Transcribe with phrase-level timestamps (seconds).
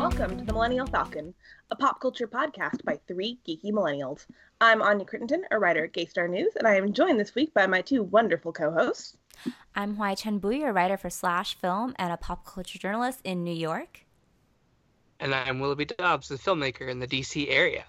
[0.00, 1.34] Welcome to the Millennial Falcon,
[1.70, 4.24] a pop culture podcast by three geeky millennials.
[4.58, 7.52] I'm Anya Crittenden, a writer at Gay Star News, and I am joined this week
[7.52, 9.18] by my two wonderful co-hosts.
[9.74, 13.52] I'm Hoai-Tran Bui, a writer for Slash Film and a pop culture journalist in New
[13.52, 14.06] York.
[15.20, 17.84] And I'm Willoughby Dobbs, the filmmaker in the DC area.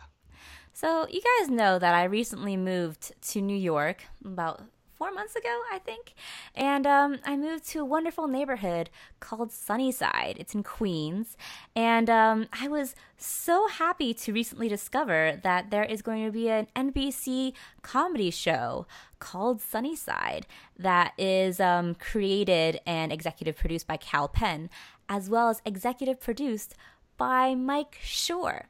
[0.74, 4.64] So, you guys know that I recently moved to New York about
[5.02, 6.14] four months ago, I think.
[6.54, 10.36] And um, I moved to a wonderful neighborhood called Sunnyside.
[10.38, 11.36] It's in Queens.
[11.76, 16.50] And um, I was so happy to recently discover that there is going to be
[16.50, 18.86] an NBC comedy show
[19.18, 20.46] called Sunnyside
[20.78, 24.70] that is um, created and executive produced by Kal Penn,
[25.10, 26.76] as well as executive produced
[27.18, 28.66] by Mike Schur.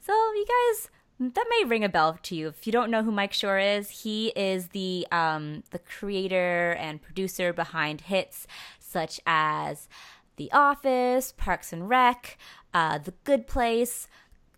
[0.00, 0.88] So, you guys
[1.18, 4.02] that may ring a bell to you if you don't know who Mike Schur is.
[4.02, 8.46] He is the um, the creator and producer behind hits
[8.78, 9.88] such as
[10.36, 12.38] The Office, Parks and Rec,
[12.72, 14.08] uh, The Good Place.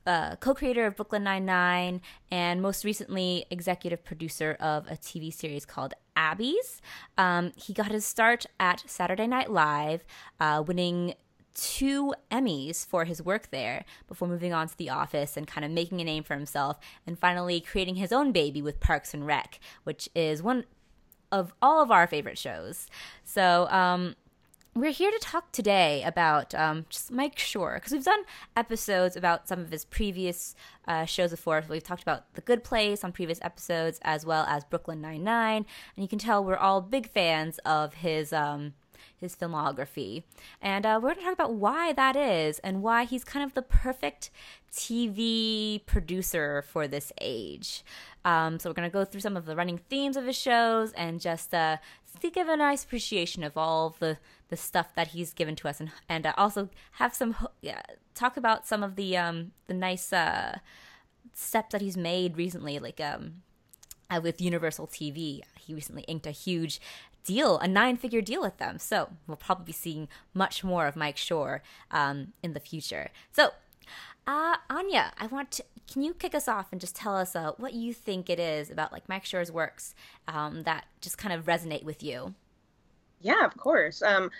[0.07, 5.93] Uh, co-creator of Brooklyn Nine-Nine, and most recently executive producer of a TV series called
[6.17, 6.81] Abby's.
[7.19, 10.07] Um, he got his start at Saturday Night Live,
[10.41, 11.13] uh, winning
[11.59, 15.71] two Emmys for his work there before moving on to The Office and kind of
[15.71, 19.59] making a name for himself and finally creating his own baby with Parks and Rec,
[19.85, 20.65] which is one
[21.33, 22.87] of all of our favorite shows.
[23.25, 24.15] So, um,
[24.75, 28.23] we're here to talk today about um, just Mike Schur because we've done
[28.57, 30.55] episodes about some of his previous
[30.87, 31.65] uh, shows before.
[31.69, 35.67] We've talked about The Good Place on previous episodes, as well as Brooklyn Nine Nine,
[35.97, 38.75] and you can tell we're all big fans of his um,
[39.17, 40.23] his filmography.
[40.61, 43.55] And uh, we're going to talk about why that is and why he's kind of
[43.55, 44.31] the perfect
[44.73, 47.85] TV producer for this age.
[48.25, 50.93] Um, so we're going to go through some of the running themes of his shows
[50.93, 51.79] and just uh,
[52.21, 55.91] give a nice appreciation of all the, the stuff that he's given to us and,
[56.09, 57.35] and uh, also have some,
[58.15, 60.59] talk about some of the, um, the nice uh,
[61.33, 63.43] steps that he's made recently, like um,
[64.11, 65.41] uh, with Universal TV.
[65.59, 66.81] He recently inked a huge
[67.25, 68.79] deal, a nine figure deal with them.
[68.79, 73.11] So we'll probably be seeing much more of Mike Schur um, in the future.
[73.33, 73.51] So,
[74.27, 77.53] uh, Anya, I want to, can you kick us off and just tell us uh,
[77.57, 79.95] what you think it is about like Mike Schur's works
[80.27, 82.35] um, that just kind of resonate with you?
[83.21, 84.03] Yeah, of course.
[84.03, 84.31] Um,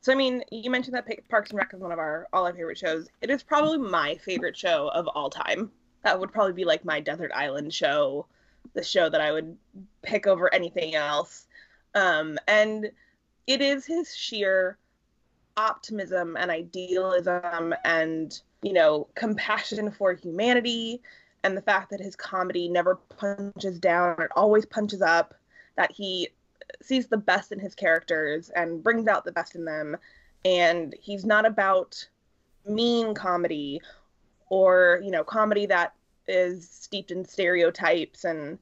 [0.00, 2.52] so I mean, you mentioned that Parks and Rec is one of our all our
[2.52, 3.08] favorite shows.
[3.20, 5.70] It is probably my favorite show of all time.
[6.04, 8.26] That would probably be like my desert island show,
[8.74, 9.56] the show that I would
[10.02, 11.47] pick over anything else.
[11.94, 12.90] Um, and
[13.46, 14.78] it is his sheer
[15.56, 21.02] optimism and idealism and, you know, compassion for humanity
[21.44, 25.34] and the fact that his comedy never punches down, it always punches up,
[25.76, 26.28] that he
[26.82, 29.96] sees the best in his characters and brings out the best in them.
[30.44, 32.06] And he's not about
[32.66, 33.80] mean comedy
[34.48, 35.94] or, you know, comedy that
[36.26, 38.58] is steeped in stereotypes and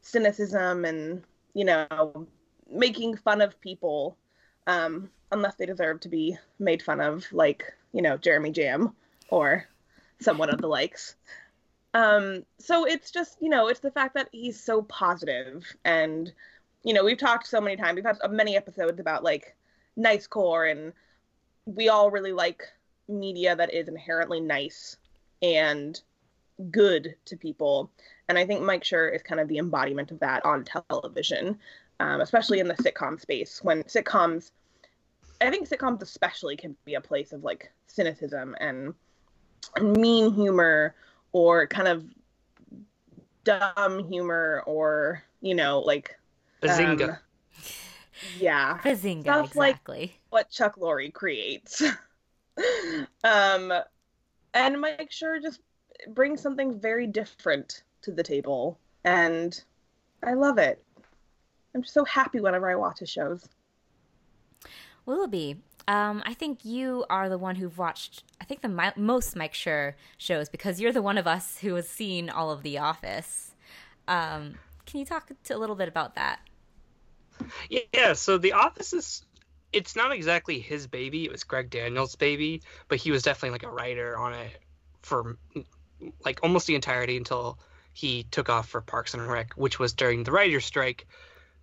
[0.00, 1.22] cynicism and,
[1.54, 2.26] you know,
[2.70, 4.16] making fun of people
[4.66, 8.94] um, unless they deserve to be made fun of, like you know Jeremy Jamm
[9.28, 9.66] or
[10.20, 11.16] someone of the likes.
[11.94, 16.32] Um, so it's just you know it's the fact that he's so positive and
[16.84, 19.56] you know we've talked so many times we've had many episodes about like
[19.96, 20.92] nice core and
[21.66, 22.62] we all really like
[23.08, 24.96] media that is inherently nice
[25.42, 26.00] and
[26.70, 27.90] good to people
[28.28, 31.58] and i think mike Schur is kind of the embodiment of that on television
[32.00, 33.62] um, especially in the sitcom space.
[33.62, 34.50] When sitcoms,
[35.40, 38.94] I think sitcoms especially can be a place of like cynicism and,
[39.76, 40.94] and mean humor
[41.32, 42.04] or kind of
[43.44, 46.18] dumb humor or you know like
[46.62, 47.10] bazinga.
[47.10, 47.16] Um,
[48.38, 50.00] yeah, bazinga stuff exactly.
[50.00, 51.82] like what Chuck Lorre creates.
[53.24, 53.72] um,
[54.54, 55.60] and Mike Schur just
[56.08, 59.62] brings something very different to the table, and
[60.22, 60.82] I love it.
[61.74, 63.48] I'm just so happy whenever I watch his shows.
[65.06, 65.56] Willoughby,
[65.88, 69.54] um, I think you are the one who've watched, I think, the mi- most Mike
[69.54, 73.54] Schur shows because you're the one of us who has seen all of The Office.
[74.06, 74.54] Um,
[74.86, 76.40] can you talk to a little bit about that?
[77.68, 79.24] Yeah, so The Office is,
[79.72, 81.24] it's not exactly his baby.
[81.24, 84.58] It was Greg Daniels' baby, but he was definitely like a writer on it
[85.02, 85.38] for
[86.24, 87.58] like almost the entirety until
[87.92, 91.06] he took off for Parks and Rec, which was during the writer's strike,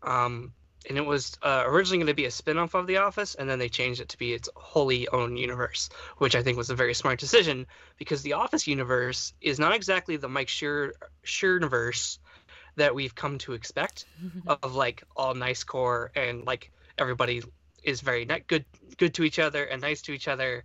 [0.04, 0.54] um,
[0.88, 3.60] and it was uh, originally going to be a spin-off of The Office, and then
[3.60, 6.94] they changed it to be its wholly own universe, which I think was a very
[6.94, 7.68] smart decision
[7.98, 10.92] because The Office universe is not exactly the Mike Schur
[11.42, 12.20] universe
[12.78, 14.06] that we've come to expect
[14.48, 17.42] of like all nice core and like everybody
[17.84, 18.66] is very good
[18.98, 20.64] good to each other and nice to each other.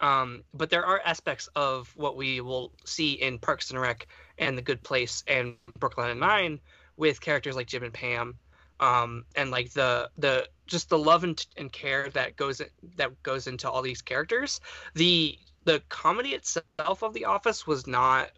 [0.00, 4.06] Um, but there are aspects of what we will see in Parks and Rec
[4.38, 6.60] and The Good Place and Brooklyn Nine
[6.98, 8.34] with characters like Jim and Pam,
[8.80, 12.60] um, and like the the just the love and, and care that goes
[12.96, 14.60] that goes into all these characters.
[14.94, 18.30] The the comedy itself of The Office was not.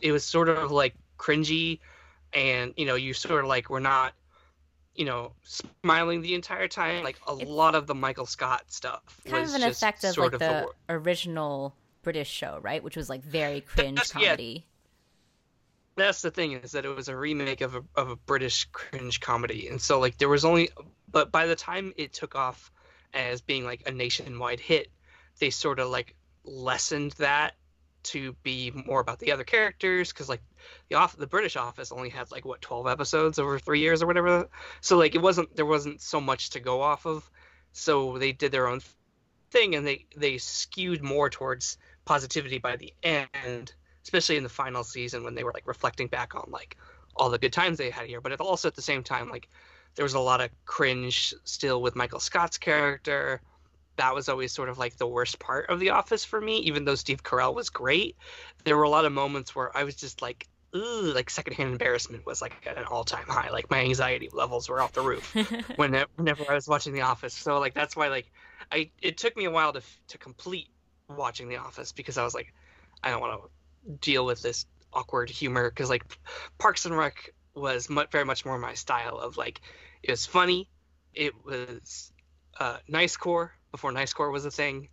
[0.00, 1.80] It was sort of like cringy,
[2.34, 4.12] and you know you sort of like we're not
[4.98, 7.04] you know, smiling the entire time.
[7.04, 9.20] Like a it's lot of the Michael Scott stuff.
[9.24, 10.94] Kind of an effect of like of the a...
[10.96, 11.72] original
[12.02, 12.82] British show, right?
[12.82, 14.66] Which was like very cringe comedy.
[15.98, 19.20] That's the thing is that it was a remake of a of a British cringe
[19.20, 20.70] comedy, and so like there was only,
[21.10, 22.70] but by the time it took off
[23.12, 24.88] as being like a nationwide hit,
[25.38, 26.14] they sort of like
[26.44, 27.54] lessened that
[28.04, 30.42] to be more about the other characters because like
[30.88, 34.06] the off the British office only had like what 12 episodes over 3 years or
[34.06, 34.48] whatever
[34.80, 37.28] so like it wasn't there wasn't so much to go off of.
[37.72, 38.80] So they did their own
[39.50, 43.74] thing and they they skewed more towards positivity by the end
[44.08, 46.76] especially in the final season when they were like reflecting back on like
[47.14, 49.48] all the good times they had here but it also at the same time like
[49.94, 53.40] there was a lot of cringe still with Michael Scott's character
[53.98, 56.58] that was always sort of like the worst part of The Office for me.
[56.58, 58.16] Even though Steve Carell was great,
[58.64, 62.24] there were a lot of moments where I was just like, ooh, like secondhand embarrassment
[62.24, 63.50] was like at an all-time high.
[63.50, 65.34] Like my anxiety levels were off the roof
[65.76, 67.34] when whenever I was watching The Office.
[67.34, 68.30] So like that's why like
[68.70, 70.68] I it took me a while to to complete
[71.08, 72.54] watching The Office because I was like,
[73.02, 73.50] I don't want to
[74.00, 76.04] deal with this awkward humor because like
[76.58, 79.60] Parks and Rec was much, very much more my style of like
[80.02, 80.68] it was funny,
[81.14, 82.12] it was
[82.58, 84.88] uh, nice core before Nice Core was a thing,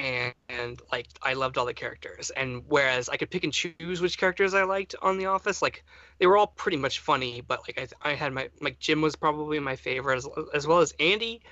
[0.00, 2.30] and, and like I loved all the characters.
[2.30, 5.84] And whereas I could pick and choose which characters I liked on The Office, like
[6.18, 7.40] they were all pretty much funny.
[7.40, 10.80] But like I, I had my like Jim was probably my favorite, as, as well
[10.80, 11.42] as Andy,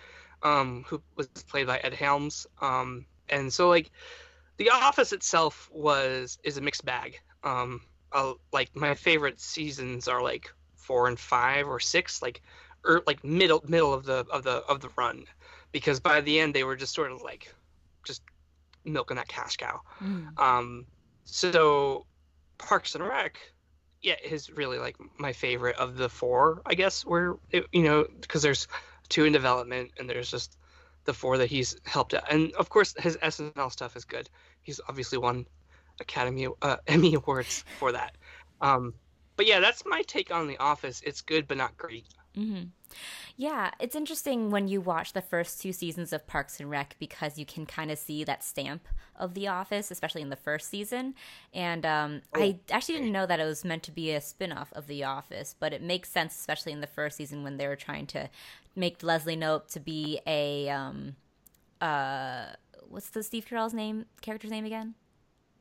[0.43, 2.47] um, who was played by Ed Helms.
[2.61, 3.91] Um, and so like
[4.58, 7.20] The Office itself was is a mixed bag.
[7.44, 7.82] Um,
[8.12, 12.43] I'll, like my favorite seasons are like four and five or six, like
[12.85, 15.25] or er, like middle middle of the of the of the run
[15.73, 17.53] because by the end they were just sort of like
[18.05, 18.23] just
[18.85, 19.81] milking that cash cow.
[20.00, 20.38] Mm.
[20.38, 20.87] Um,
[21.25, 22.06] so
[22.59, 23.38] Parks and Rec,
[24.00, 27.05] yeah, is really like my favorite of the four, I guess.
[27.05, 28.69] Where it, you know because there's
[29.09, 30.56] two in development and there's just
[31.06, 34.29] the four that he's helped out, and of course his SNL stuff is good.
[34.62, 35.47] He's obviously won
[36.00, 38.17] Academy uh, Emmy awards for that.
[38.61, 38.94] Um,
[39.37, 41.03] but yeah, that's my take on The Office.
[41.05, 42.06] It's good, but not great.
[42.38, 42.65] Mm-hmm.
[43.37, 47.38] Yeah, it's interesting when you watch the first two seasons of Parks and Rec because
[47.38, 48.88] you can kind of see that stamp
[49.19, 51.15] of The Office, especially in the first season.
[51.53, 52.43] And um, oh.
[52.43, 55.05] I actually didn't know that it was meant to be a spin off of The
[55.05, 58.29] Office, but it makes sense, especially in the first season when they were trying to
[58.75, 60.69] make Leslie Knope to be a.
[60.69, 61.17] Um,
[61.81, 62.47] uh,
[62.88, 64.06] what's the Steve Carell's name?
[64.21, 64.94] Character's name again?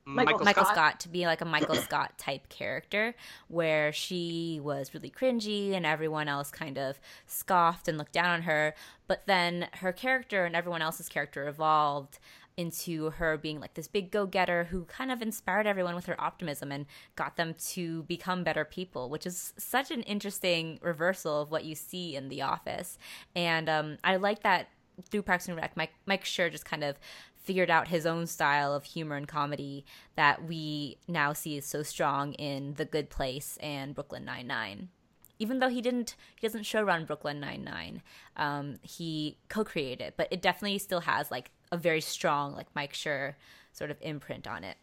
[0.06, 0.76] Michael, Michael Scott.
[0.76, 1.00] Scott.
[1.02, 3.16] to be like a Michael Scott type character
[3.48, 8.42] where she was really cringy and everyone else kind of scoffed and looked down on
[8.44, 8.76] her.
[9.08, 12.20] But then her character and everyone else's character evolved
[12.58, 16.20] into her being like this big go getter who kind of inspired everyone with her
[16.22, 16.86] optimism and
[17.16, 21.76] got them to become better people, which is such an interesting reversal of what you
[21.76, 22.98] see in The Office.
[23.36, 24.70] And um, I like that
[25.10, 26.98] through Parks and Rec, Mike Mike Schur just kind of
[27.46, 29.86] figured out his own style of humor and comedy
[30.16, 34.90] that we now see is so strong in The Good Place and Brooklyn Nine Nine.
[35.38, 38.02] Even though he didn't, he doesn't show run Brooklyn Nine Nine.
[38.36, 43.36] Um, he co-created, but it definitely still has like a very strong, like Mike Schur
[43.74, 44.78] sort of imprint on it.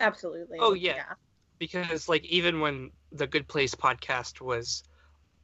[0.00, 0.58] Absolutely.
[0.60, 0.96] Oh yeah.
[0.96, 1.12] yeah.
[1.58, 4.84] Because like even when the Good Place podcast was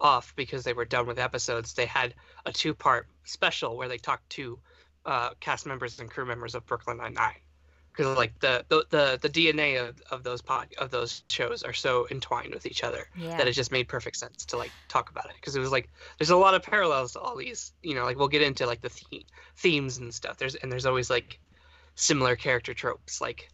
[0.00, 4.28] off because they were done with episodes, they had a two-part special where they talked
[4.30, 4.58] to
[5.04, 7.34] uh, cast members and crew members of Brooklyn Nine Nine,
[7.92, 11.72] because like the, the the the DNA of, of those pod of those shows are
[11.72, 13.36] so entwined with each other yeah.
[13.36, 15.88] that it just made perfect sense to like talk about it because it was like
[16.18, 18.80] there's a lot of parallels to all these you know like we'll get into like
[18.80, 19.22] the theme,
[19.56, 21.38] themes and stuff there's and there's always like
[21.94, 23.48] similar character tropes like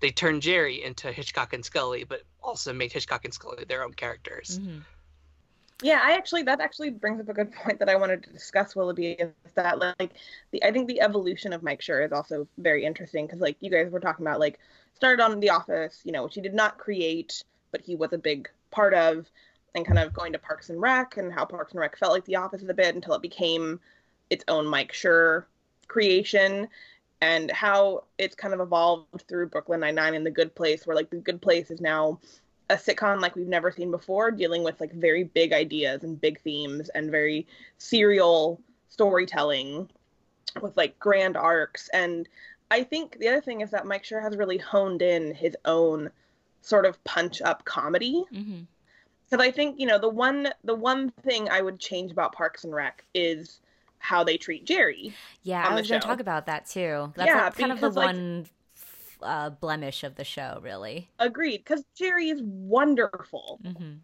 [0.00, 3.94] they turned Jerry into Hitchcock and Scully but also made Hitchcock and Scully their own
[3.94, 4.58] characters.
[4.58, 4.78] Mm-hmm.
[5.82, 8.74] Yeah, I actually that actually brings up a good point that I wanted to discuss,
[8.74, 10.12] Willoughby, is that like
[10.50, 13.70] the I think the evolution of Mike Schur is also very interesting because like you
[13.70, 14.58] guys were talking about like
[14.94, 18.18] started on The Office, you know, which he did not create, but he was a
[18.18, 19.30] big part of,
[19.76, 22.24] and kind of going to Parks and Rec and how Parks and Rec felt like
[22.24, 23.78] The Office a bit until it became
[24.30, 25.44] its own Mike Schur
[25.86, 26.66] creation,
[27.20, 30.96] and how it's kind of evolved through Brooklyn Nine Nine and The Good Place, where
[30.96, 32.18] like The Good Place is now
[32.70, 36.40] a sitcom like we've never seen before, dealing with like very big ideas and big
[36.40, 37.46] themes and very
[37.78, 39.88] serial storytelling
[40.60, 41.88] with like grand arcs.
[41.92, 42.28] And
[42.70, 46.10] I think the other thing is that Mike Schur has really honed in his own
[46.60, 48.24] sort of punch up comedy.
[48.30, 48.60] hmm
[49.30, 52.64] Because I think you know the one the one thing I would change about Parks
[52.64, 53.60] and Rec is
[54.00, 55.12] how they treat Jerry.
[55.42, 57.12] Yeah, I was going to talk about that too.
[57.16, 58.46] That's Yeah, like kind of the like- one
[59.22, 61.08] uh, blemish of the show, really.
[61.18, 63.60] Agreed, because Jerry is wonderful.
[63.64, 63.94] hmm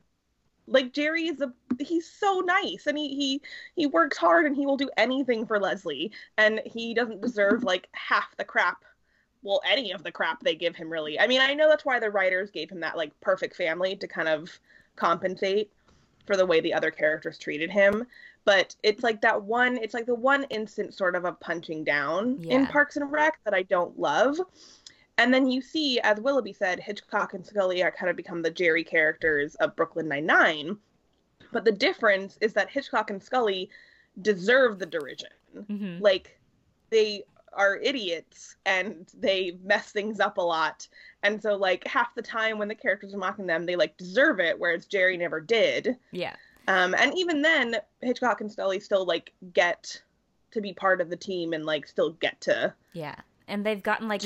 [0.67, 3.43] Like Jerry is a he's so nice and he he
[3.77, 7.89] he works hard and he will do anything for Leslie and he doesn't deserve like
[7.93, 8.85] half the crap.
[9.43, 11.21] Well, any of the crap they give him really.
[11.21, 14.09] I mean, I know that's why the writers gave him that like perfect family to
[14.09, 14.59] kind of
[14.97, 15.71] compensate
[16.27, 18.07] for the way the other characters treated him.
[18.47, 22.41] But it's like that one, it's like the one instant sort of a punching down
[22.49, 24.39] in Parks and Rec that I don't love.
[25.19, 28.51] And then you see, as Willoughby said, Hitchcock and Scully are kind of become the
[28.51, 30.77] Jerry characters of Brooklyn Nine-Nine.
[31.53, 33.71] But the difference is that Hitchcock and Scully
[34.23, 35.31] deserve the derision.
[35.69, 36.39] hmm Like,
[36.91, 40.89] they are idiots and they mess things up a lot.
[41.23, 44.41] And so, like, half the time when the characters are mocking them, they, like, deserve
[44.41, 45.97] it, whereas Jerry never did.
[46.11, 46.35] Yeah.
[46.67, 50.03] Um, and even then, Hitchcock and Scully still, like, get
[50.51, 53.17] to be part of the team and, like, still get to Yeah.
[53.49, 54.23] And they've gotten like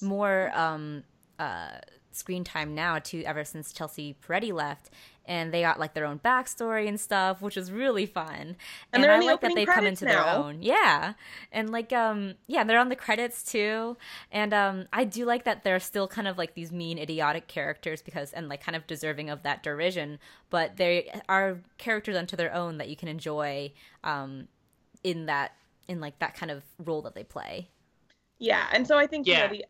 [0.00, 1.04] more um
[1.38, 1.78] uh
[2.12, 4.90] screen time now too ever since Chelsea Peretti left.
[5.26, 8.56] And they got like their own backstory and stuff which was really fun.
[8.92, 10.62] And they're in I the like that opening they come into their own.
[10.62, 11.14] Yeah.
[11.50, 13.96] And like um yeah they're on the credits too.
[14.30, 18.00] And um I do like that they're still kind of like these mean idiotic characters
[18.00, 20.18] because and like kind of deserving of that derision.
[20.50, 23.72] But they are characters unto their own that you can enjoy
[24.04, 24.48] um
[25.02, 25.52] in that
[25.88, 27.68] in like that kind of role that they play
[28.38, 29.42] Yeah, and so I think Yeah.
[29.44, 29.64] you know, the,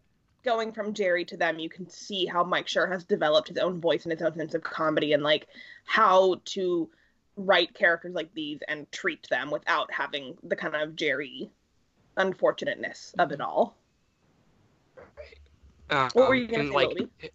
[0.44, 3.80] going from Jerry to them, you can see how Mike Schur has developed his own
[3.80, 5.46] voice and his own sense of comedy, and like
[5.84, 6.90] how to
[7.36, 11.50] write characters like these and treat them without having the kind of Jerry
[12.16, 13.76] unfortunateness of it all.
[15.90, 17.32] Um, What were you gonna say, like,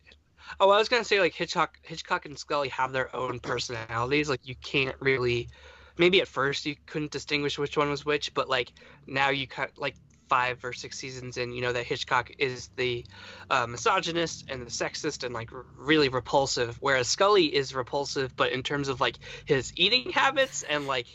[0.60, 4.30] Oh, I was gonna say like Hitchcock, Hitchcock and Scully have their own personalities.
[4.30, 5.50] Like you can't really,
[5.98, 8.72] maybe at first you couldn't distinguish which one was which, but like
[9.06, 9.96] now you cut like
[10.30, 13.06] five or six seasons in, you know that Hitchcock is the
[13.50, 18.64] uh, misogynist and the sexist and like really repulsive, whereas Scully is repulsive, but in
[18.64, 21.08] terms of like his eating habits and like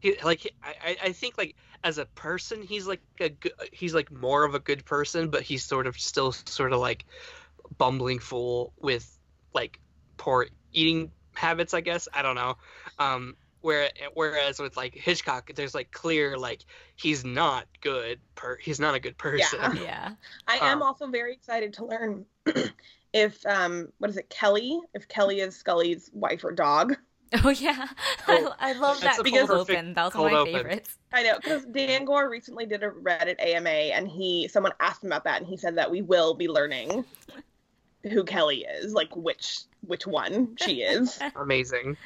[0.00, 3.30] he like I, I- think like as a person he's like a
[3.72, 7.04] he's like more of a good person, but he's sort of still sort of like
[7.78, 9.06] bumbling fool with
[9.54, 9.80] like
[10.16, 12.08] poor eating habits i guess.
[12.14, 12.56] I don't know.
[12.98, 13.36] Um
[13.66, 16.60] where whereas with like hitchcock there's like clear like
[16.94, 19.82] he's not good per he's not a good person Yeah.
[19.82, 20.10] yeah
[20.46, 22.24] I am um, also very excited to learn
[23.12, 24.78] if um what is it, Kelly?
[24.94, 26.96] If Kelly is Scully's wife or dog.
[27.44, 27.88] Oh yeah,
[28.28, 29.94] Oh, I, I love that's that a cold open.
[29.94, 30.52] That was one of cold my open.
[30.52, 30.96] favorites.
[31.12, 35.08] I know because Dan Goor recently did a Reddit AMA, and he someone asked him
[35.10, 37.04] about that, and he said that we will be learning
[38.04, 41.96] who Kelly is, like which which one she is, amazing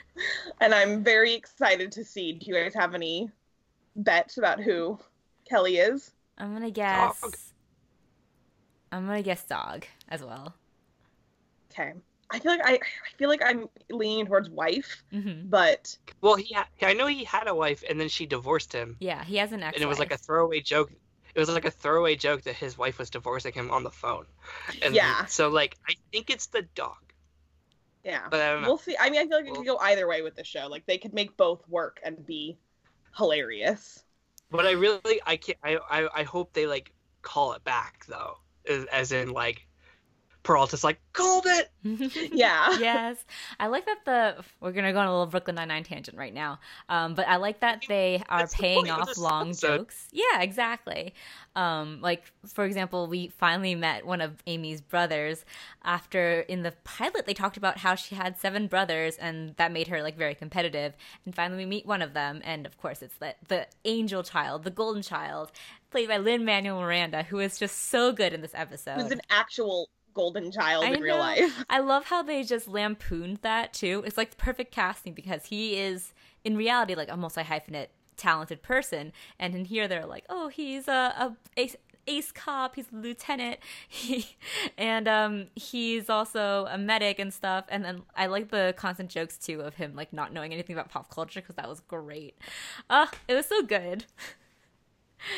[0.61, 2.33] and I'm very excited to see.
[2.33, 3.31] Do you guys have any
[3.97, 4.99] bets about who
[5.49, 6.11] Kelly is?
[6.39, 7.21] I'm gonna guess.
[7.21, 7.37] Dog.
[8.93, 10.55] I'm gonna guess dog as well.
[11.73, 11.93] Okay,
[12.31, 12.79] I feel like I I
[13.19, 17.49] feel like I'm leaning towards wife, hmm but well he ha- i know he had
[17.49, 19.75] a wife and then she divorced him Yeah, he has an ex.
[19.77, 20.93] and it was like a throwaway joke
[21.35, 24.27] it was like a throwaway joke that his wife was divorcing him on the phone
[24.83, 25.25] and Yeah.
[25.27, 26.97] so like i think it's the dog
[28.05, 28.97] yeah, but i don't know we'll see.
[28.99, 30.67] I mean, I feel like it could go either way with the show.
[30.69, 32.59] Like they could make both work and be
[33.17, 34.05] hilarious.
[34.51, 35.59] But I really, I can't.
[35.63, 36.93] I, I, I hope they like
[37.23, 38.39] call it back though,
[38.69, 39.67] as, as in like,
[40.51, 41.71] Peralta's like called it.
[42.33, 42.79] Yeah.
[42.79, 43.25] yes,
[43.59, 46.35] I like that the we're gonna go on a little Brooklyn Nine Nine tangent right
[46.35, 46.59] now.
[46.89, 49.79] Um, but I like that they are That's paying point of off this long episode.
[49.79, 50.09] jokes.
[50.13, 51.15] Yeah, exactly.
[51.57, 55.45] Um, like for example, we finally met one of Amy's brothers
[55.85, 59.89] after in the pilot they talked about how she had seven brothers and that made
[59.89, 60.95] her like very competitive.
[61.25, 64.65] And finally we meet one of them, and of course it's the the angel child,
[64.65, 65.51] the golden child,
[65.91, 69.01] played by Lin Manuel Miranda, who is just so good in this episode.
[69.01, 71.65] Who's an actual golden child I in real life.
[71.69, 74.03] I love how they just lampooned that too.
[74.07, 76.13] It's like perfect casting because he is
[76.45, 80.89] in reality like a multi hyphenate talented person, and in here they're like, oh, he's
[80.89, 81.77] a, a ace,
[82.07, 84.37] ace cop, he's a lieutenant, he,
[84.77, 87.65] and um, he's also a medic and stuff.
[87.69, 90.91] And then I like the constant jokes too of him like not knowing anything about
[90.91, 92.37] pop culture because that was great.
[92.89, 94.05] Ah, it was so good.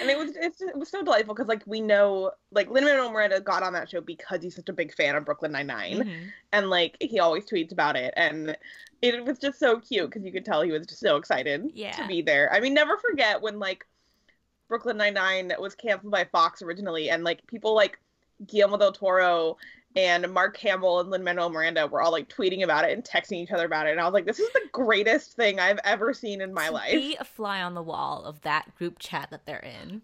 [0.00, 3.10] And it was it's, it was so delightful because like we know like Lin Manuel
[3.10, 6.30] Miranda got on that show because he's such a big fan of Brooklyn Nine Mhm.
[6.52, 8.56] and like he always tweets about it, and
[9.02, 11.92] it was just so cute because you could tell he was just so excited Yeah.
[11.92, 12.52] to be there.
[12.52, 13.84] I mean, never forget when like
[14.68, 17.98] Brooklyn Nine Nine was canceled by Fox originally, and like people like
[18.46, 19.56] Guillermo del Toro
[19.94, 23.42] and Mark Hamill and Lin Manuel Miranda were all like tweeting about it and texting
[23.42, 26.14] each other about it, and I was like, this is the greatest thing I've ever
[26.14, 26.94] seen in my to life.
[26.94, 30.02] Be a fly on the wall of that group chat that they're in.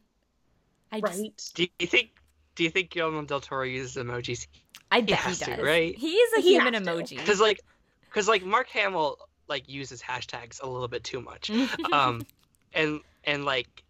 [0.92, 1.50] I just, Right?
[1.54, 2.10] Do you think?
[2.54, 4.46] Do you think Guillermo del Toro uses emojis?
[4.90, 5.64] I bet he, has to, does.
[5.64, 5.94] right?
[5.94, 7.16] He is a He human emoji.
[7.16, 7.60] Because like,
[8.06, 9.18] because like Mark Hamill
[9.48, 11.50] like uses hashtags a little bit too much.
[11.92, 12.26] Um,
[12.74, 13.82] and and like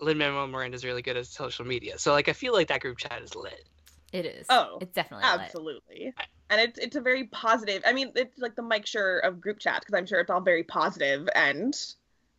[0.00, 2.80] Lin Manuel Miranda is really good at social media, so like I feel like that
[2.80, 3.64] group chat is lit.
[4.12, 4.46] It is.
[4.48, 5.40] Oh, it's definitely lit.
[5.40, 6.14] Absolutely.
[6.50, 7.82] And it's it's a very positive.
[7.86, 10.40] I mean, it's like the Mike Schur of group chat because I'm sure it's all
[10.40, 11.74] very positive and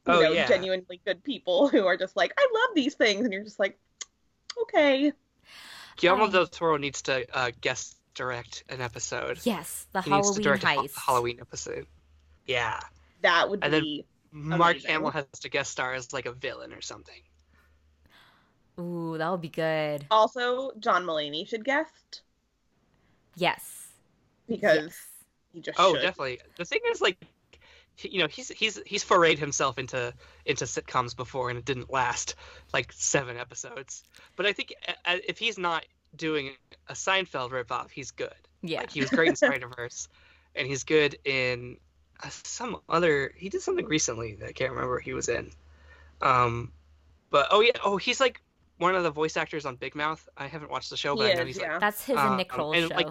[0.07, 0.47] you Oh, know yeah.
[0.47, 3.77] genuinely good people who are just like, I love these things, and you're just like,
[4.63, 5.13] okay,
[5.95, 9.39] Guillermo Um, del Toro needs to uh, guest direct an episode.
[9.43, 11.85] Yes, the He needs to Halloween direct a ha- Halloween episode.
[12.45, 12.79] Yeah,
[13.21, 14.91] that would And then- be Mark Amazing.
[14.91, 17.21] Hamill has to guest star as like a villain or something.
[18.79, 20.05] Ooh, that would be good.
[20.11, 22.21] also John Mulaney should guest
[23.35, 23.87] Yes.
[24.47, 25.07] because Yes.
[25.53, 26.01] he just Oh, should.
[26.01, 26.39] definitely.
[26.57, 27.17] The thing is, like,
[28.01, 30.13] you know, he's he's he's forayed himself into
[30.45, 32.35] into sitcoms before, and it didn't last
[32.73, 34.03] like seven episodes.
[34.35, 34.73] But I think
[35.07, 35.85] if he's not
[36.15, 36.55] doing
[36.89, 38.33] a Seinfeld ripoff, he's good.
[38.63, 38.79] Yeah.
[38.79, 40.07] Like he was great in Spider-Verse,
[40.55, 41.77] and he's good in
[42.23, 43.31] uh, some other.
[43.35, 45.51] He did something recently that I can't remember what he was in.
[46.21, 46.71] Um,
[47.29, 48.41] but oh yeah, oh he's like
[48.81, 50.27] one of the voice actors on Big Mouth.
[50.37, 51.71] I haven't watched the show, but He I know is, he's yeah.
[51.73, 52.95] like That's his um, and Nick Kroll's and, show.
[52.95, 53.07] like,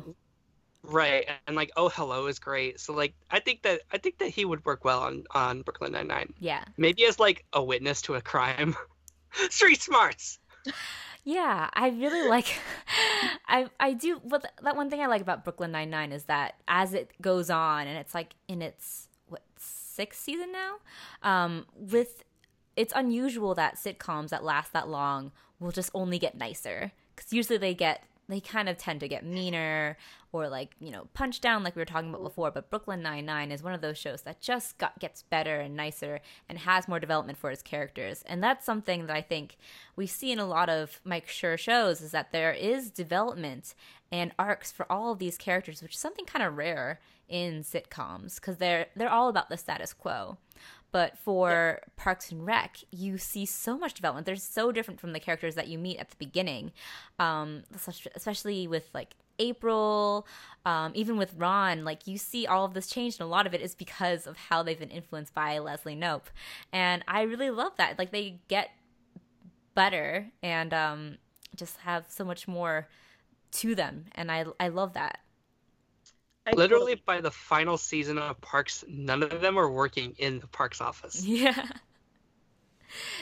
[0.83, 2.81] right, and like oh hello is great.
[2.81, 5.93] So like I think that I think that he would work well on on Brooklyn
[5.93, 6.35] Nine Nine.
[6.41, 6.65] yeah.
[6.77, 8.75] Maybe as like a witness to a crime.
[9.51, 10.39] Street smarts.
[11.25, 12.47] Yeah, I really like.
[13.49, 14.21] I I do.
[14.25, 17.51] But that one thing I like about Brooklyn Nine Nine is that as it goes
[17.51, 20.77] on, and it's like in its what sixth season now,
[21.23, 22.25] um, with
[22.77, 25.31] it's unusual that sitcoms that last that long
[25.61, 26.93] will just only get nicer.
[27.15, 29.97] Because usually they get they kind of tend to get meaner
[30.33, 32.25] or like you know punch down like we were talking about mm.
[32.25, 35.77] before but brooklyn nine-nine is one of those shows that just got, gets better and
[35.77, 38.23] nicer and has more development for its characters.
[38.27, 39.59] And that's something that i think
[39.97, 43.75] we see in a lot of mike Schur shows is that there is development
[44.13, 48.37] and arcs for all of these characters which is something kind of rare in sitcoms
[48.37, 50.37] because they're they're all about the status quo
[50.93, 54.27] but for Parks and Rec, you see so much development.
[54.27, 56.73] They're so different from the characters that you meet at the beginning,
[57.19, 57.63] um,
[58.15, 60.27] especially with like April,
[60.67, 61.85] um, even with Ron.
[61.85, 64.37] Like you see all of this change, and a lot of it is because of
[64.37, 66.27] how they've been influenced by Leslie Knope,
[66.73, 67.99] and I really love that.
[67.99, 68.71] Like they get
[69.75, 71.19] better and um,
[71.57, 72.89] just have so much more
[73.53, 75.21] to them, and I I love that.
[76.51, 80.41] I Literally totally- by the final season of Parks, none of them are working in
[80.41, 81.25] the Parks office.
[81.27, 81.67] Yeah,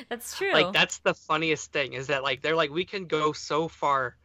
[0.08, 0.52] that's true.
[0.52, 4.16] Like that's the funniest thing is that like they're like we can go so far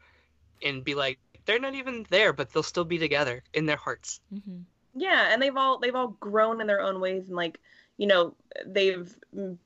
[0.63, 4.19] and be like they're not even there, but they'll still be together in their hearts.
[4.31, 4.61] hmm
[4.95, 7.59] yeah and they've all they've all grown in their own ways and like
[7.97, 8.35] you know
[8.67, 9.17] they've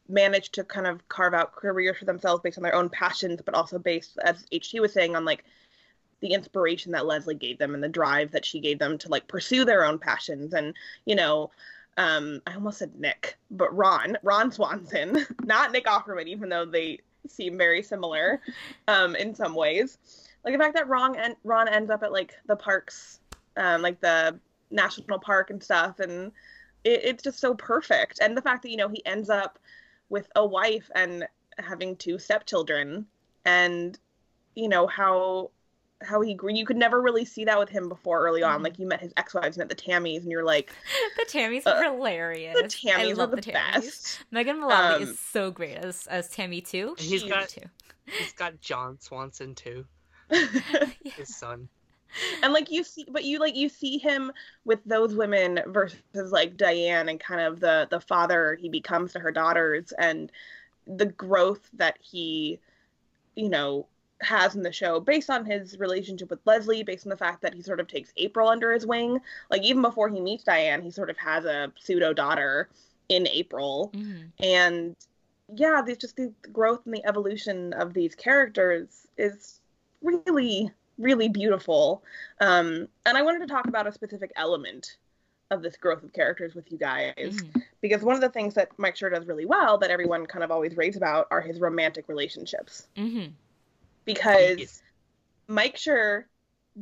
[0.08, 3.54] managed to kind of carve out careers for themselves based on their own passions but
[3.54, 5.44] also based as ht was saying on like
[6.22, 9.28] the inspiration that leslie gave them and the drive that she gave them to like
[9.28, 10.54] pursue their own passions.
[10.54, 10.74] And
[11.06, 11.52] you know
[12.00, 17.00] um i almost said nick but ron ron swanson not nick offerman even though they
[17.28, 18.42] seem very similar
[18.88, 19.98] um in some ways.
[20.44, 23.20] Like the fact that ron and ron ends up at like the parks
[23.58, 24.40] um like the
[24.72, 26.32] national park and stuff and
[26.84, 28.20] it, it's just so perfect.
[28.22, 29.60] And the fact that you know he ends up
[30.10, 31.28] with a wife and
[31.58, 33.06] having two stepchildren
[33.46, 33.98] and
[34.56, 35.52] you know how
[36.04, 38.64] how he grew you could never really see that with him before early on Mhm.
[38.64, 40.72] like you met his ex-wives met the Tammys, and you're like
[41.18, 42.56] the Tammys Uh, are hilarious.
[42.56, 43.54] the I tammies are love the, Tammys.
[43.82, 46.96] best Megan Mullally Um, is so great as as Tammy too.
[46.98, 47.64] He's She's got- too.
[48.06, 49.86] He's got John Swanson too,
[50.32, 50.86] Yeah.
[51.04, 51.68] his son.
[52.42, 54.32] and like you see but you like you see him
[54.66, 59.20] with those women versus like diane and kind of the the father he becomes to
[59.20, 60.32] her daughters and
[60.88, 62.60] the growth that he
[63.36, 63.86] you know
[64.22, 67.54] has in the show based on his relationship with leslie based on the fact that
[67.54, 69.20] he sort of takes april under his wing
[69.52, 72.68] like even before he meets diane he sort of has a pseudo daughter
[73.10, 74.32] in april Mhm.
[74.40, 74.96] and
[75.56, 79.60] yeah there's just the growth and the evolution of these characters is
[80.02, 82.04] really really beautiful
[82.42, 84.98] um and i wanted to talk about a specific element
[85.52, 87.64] of this growth of characters with you guys Mhm.
[87.82, 90.50] because one of the things that mike Schur does really well that everyone kind of
[90.50, 93.32] always raves about are his romantic relationships Mhm.
[94.08, 94.82] Because Yes.
[95.48, 96.24] Mike Schur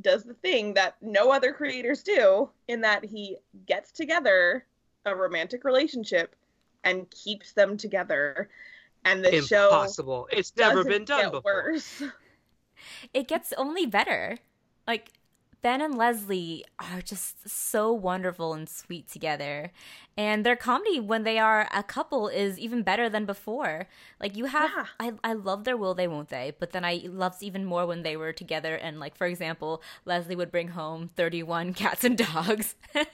[0.01, 4.65] does the thing that no other creators do in that he gets together
[5.05, 6.35] a romantic relationship
[6.83, 8.49] and keeps them together
[9.05, 10.27] and the show Impossible.
[10.31, 11.63] It's never been done before.
[11.71, 12.03] worse.
[13.13, 14.37] it gets only better.
[14.87, 15.11] Like
[15.61, 19.71] Ben and Leslie are just so wonderful and sweet together.
[20.17, 23.87] And their comedy when they are a couple is even better than before.
[24.19, 24.85] Like you have Yeah.
[24.99, 28.03] I I love their will they won't they, but then I loved even more when
[28.03, 32.75] they were together and like for example, Leslie would bring home 31 cats and dogs.
[32.95, 33.07] and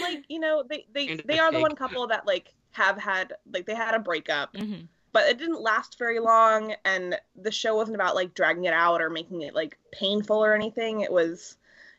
[0.00, 3.34] like you know they they they a are the one couple that like have had
[3.50, 4.88] like they had a breakup Mhm.
[5.12, 9.00] But it didn't last very long and the show wasn't about like dragging it out
[9.02, 11.56] or making it like painful or anything it was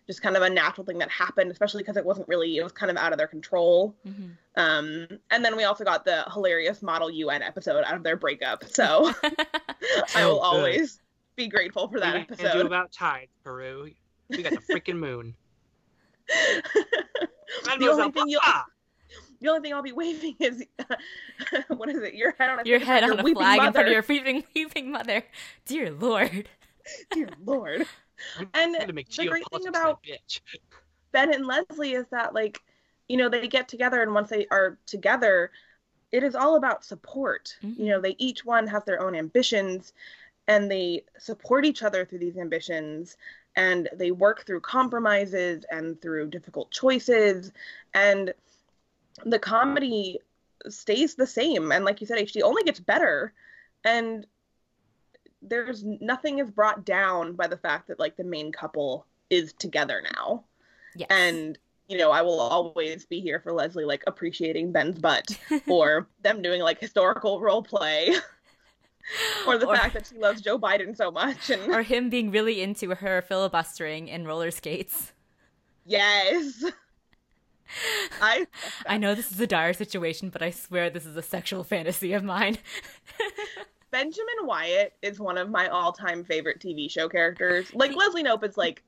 [0.07, 2.71] just kind of a natural thing that happened especially because it wasn't really it was
[2.73, 4.31] kind of out of their control Mhm.
[4.57, 8.63] um and then we also got the hilarious model un episode out of their breakup
[8.65, 9.11] so
[10.15, 10.57] i will Oh, good.
[10.57, 10.99] always
[11.35, 13.89] be grateful for that What are you do episode about tides, Peru?
[14.29, 15.35] We got the freaking moon.
[17.77, 18.65] The only thing you'll- Ah!
[19.43, 20.63] The only thing i'll be waving is
[21.67, 23.35] what is it your head on a Your flag head in on front a of
[23.35, 25.23] your flag weeping in front of your weeping weeping mother.
[25.65, 26.49] Dear lord.
[27.11, 27.85] Dear Lord.
[28.39, 30.41] I'm And gonna make the great thing about- my bitch.
[31.11, 32.59] Ben and Leslie is that like,
[33.07, 35.51] you know, they get together and once they are together,
[36.11, 37.55] it is all about support.
[37.63, 37.77] Mhm.
[37.79, 39.93] You know, they each one has their own ambitions
[40.47, 43.15] and they support each other through these ambitions
[43.55, 47.51] and they work through compromises and through difficult choices
[47.93, 48.33] and
[49.25, 50.19] the comedy
[50.69, 53.33] stays the same and like you said HT only gets better
[53.83, 54.25] and
[55.41, 60.01] there's nothing is brought down by the fact that like the main couple is together
[60.15, 60.43] now
[60.95, 61.07] Yes.
[61.09, 66.07] and you know i will always be here for leslie like appreciating ben's butt or
[66.21, 68.13] them doing like historical role play
[69.47, 72.31] or the Or- fact that she loves joe biden so much and or him being
[72.31, 75.11] really into her filibustering in roller skates.
[75.85, 76.63] yes
[78.21, 78.47] i
[78.87, 82.13] I know this is a dire situation, but I swear this is a sexual fantasy
[82.13, 82.57] of mine.
[83.91, 88.57] benjamin wyatt is one of my all-time favorite tv show characters like leslie Knope is
[88.57, 88.81] like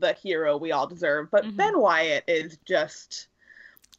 [0.00, 1.56] the hero we all deserve but Mhm.
[1.56, 3.28] ben wyatt is just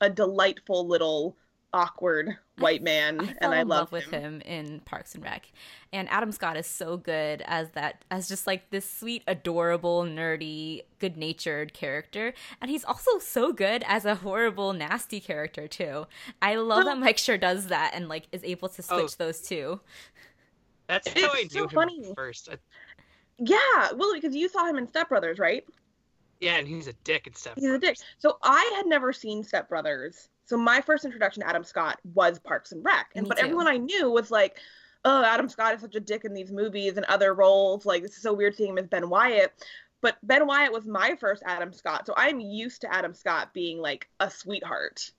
[0.02, 1.38] a delightful little
[1.73, 4.39] awkward white man I fell and i in love, love with him.
[4.39, 5.51] him in Parks and Rec,
[5.93, 10.82] and Adam Scott is so good as that as just like this sweet, adorable, nerdy,
[10.99, 16.08] good-natured character, and he's also so good as a horrible, nasty character too.
[16.41, 19.15] I love Well- that Mike Schur does that and like is able to switch Oh.
[19.17, 19.80] those two.
[20.88, 22.13] That's It's how I so knew him funny.
[22.15, 22.49] first.
[22.49, 22.58] I-
[23.38, 25.63] Yeah, well, because you saw him in Step Brothers, right?
[26.39, 27.56] yeah, and he's a dick and stuff.
[27.56, 27.97] He's a dick.
[28.19, 30.30] So I had never seen Step Brothers.
[30.47, 33.43] So my first introduction to Adam Scott was Parks and Rec, and Me but too.
[33.43, 34.57] everyone I knew was like,
[35.03, 37.86] "Oh, Adam Scott is such a dick in these movies and other roles.
[37.86, 39.53] Like this is so weird seeing him as Ben Wyatt."
[39.99, 43.79] But Ben Wyatt was my first Adam Scott, so I'm used to Adam Scott being
[43.79, 45.12] like a sweetheart.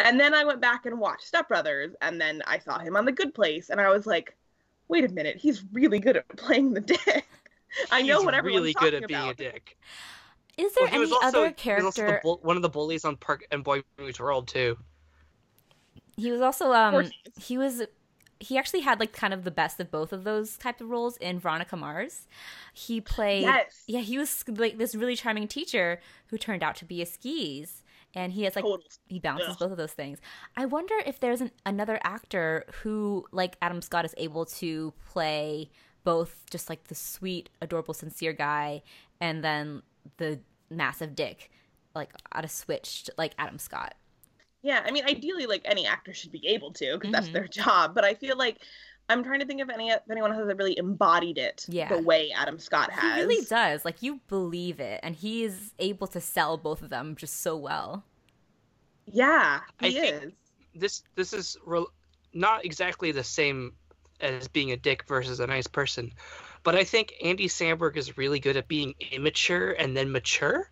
[0.00, 3.04] And then I went back and watched Step Brothers, and then I saw him on
[3.04, 4.36] The Good Place, and I was like,
[4.88, 7.26] "Wait a minute, he's really good at playing the dick."
[7.92, 9.32] I know He's what everyone's really good talking at being about.
[9.34, 9.78] a dick.
[10.60, 12.20] Is there Well, was any also, other he was also the character?
[12.22, 14.76] bull- one of the bullies on Park and Boy Meets World too.
[16.16, 17.82] He was also um he he was
[18.40, 21.16] he actually had like kind of the best of both of those type of roles
[21.18, 22.26] in Veronica Mars.
[22.72, 23.84] He played Yes.
[23.86, 27.82] yeah, he was like this really charming teacher who turned out to be a skis
[28.14, 28.82] and he has like Total.
[29.08, 29.58] he balances Ugh.
[29.60, 30.18] both of those things.
[30.56, 35.70] I wonder if there's an, another actor who like Adam Scott is able to play
[36.02, 38.82] both just like the sweet, adorable, sincere guy
[39.20, 39.82] and then
[40.16, 41.50] the massive dick
[41.94, 43.94] like out of switched like Adam Scott.
[44.62, 47.32] Yeah, I mean, ideally, like any actor should be able to because that's Mhm.
[47.32, 47.94] their job.
[47.94, 48.58] But I feel like
[49.08, 51.88] I'm trying to think if any if anyone who has really embodied it Yeah.
[51.88, 53.16] the way Adam Scott has.
[53.16, 53.84] He really does.
[53.84, 57.56] Like you believe it, and he is able to sell both of them just so
[57.56, 58.04] well.
[59.06, 60.32] Yeah, I he think- is.
[60.74, 61.88] This this is rel
[62.32, 63.74] not exactly the same
[64.20, 66.12] as being a dick versus a nice person,
[66.62, 70.70] but I think Andy Samberg is really good at being immature and then mature.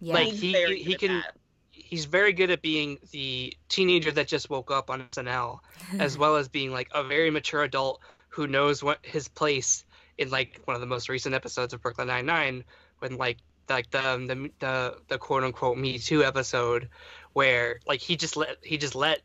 [0.00, 1.36] Yeah, Like, he- he can- that.
[1.70, 5.60] He's very good at being the teenager that just woke up on SNL,
[5.98, 9.84] as well as being like a very mature adult who knows what his place
[10.18, 12.64] in like one of the most recent episodes of Brooklyn Nine Nine,
[12.98, 13.38] when like
[13.70, 16.90] like the the the, the quote unquote Me Too episode,
[17.32, 19.22] where like he just let he just let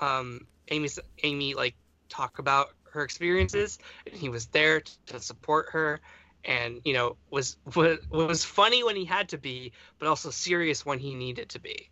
[0.00, 0.88] um Amy
[1.24, 1.74] Amy like
[2.08, 6.00] talk about her experiences, and he was there to support her.
[6.46, 10.84] And you know was, was was funny when he had to be, but also serious
[10.84, 11.88] when he needed to be.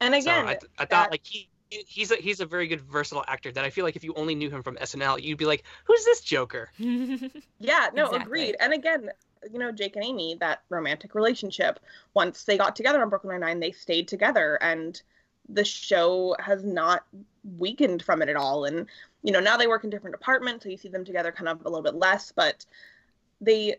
[0.00, 2.66] And again, so I, th- I that- thought like he he's a he's a very
[2.66, 5.38] good versatile actor that I feel like if you only knew him from SNL, you'd
[5.38, 6.70] be like, who's this Joker?
[6.78, 8.18] yeah, no, Exactly.
[8.18, 8.56] agreed.
[8.60, 9.10] And again,
[9.52, 11.80] you know, Jake and Amy, that romantic relationship.
[12.12, 15.00] Once they got together on Brooklyn Nine Nine, they stayed together, and
[15.48, 17.04] the show has not
[17.56, 18.64] weakened from it at all.
[18.64, 18.86] And,
[19.24, 21.60] you know, now they work in different departments, so you see them together kind of
[21.62, 22.64] a little bit less, but
[23.40, 23.76] they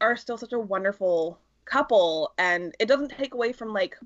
[0.00, 2.32] are still such a wonderful couple.
[2.38, 3.96] And it doesn't take away from like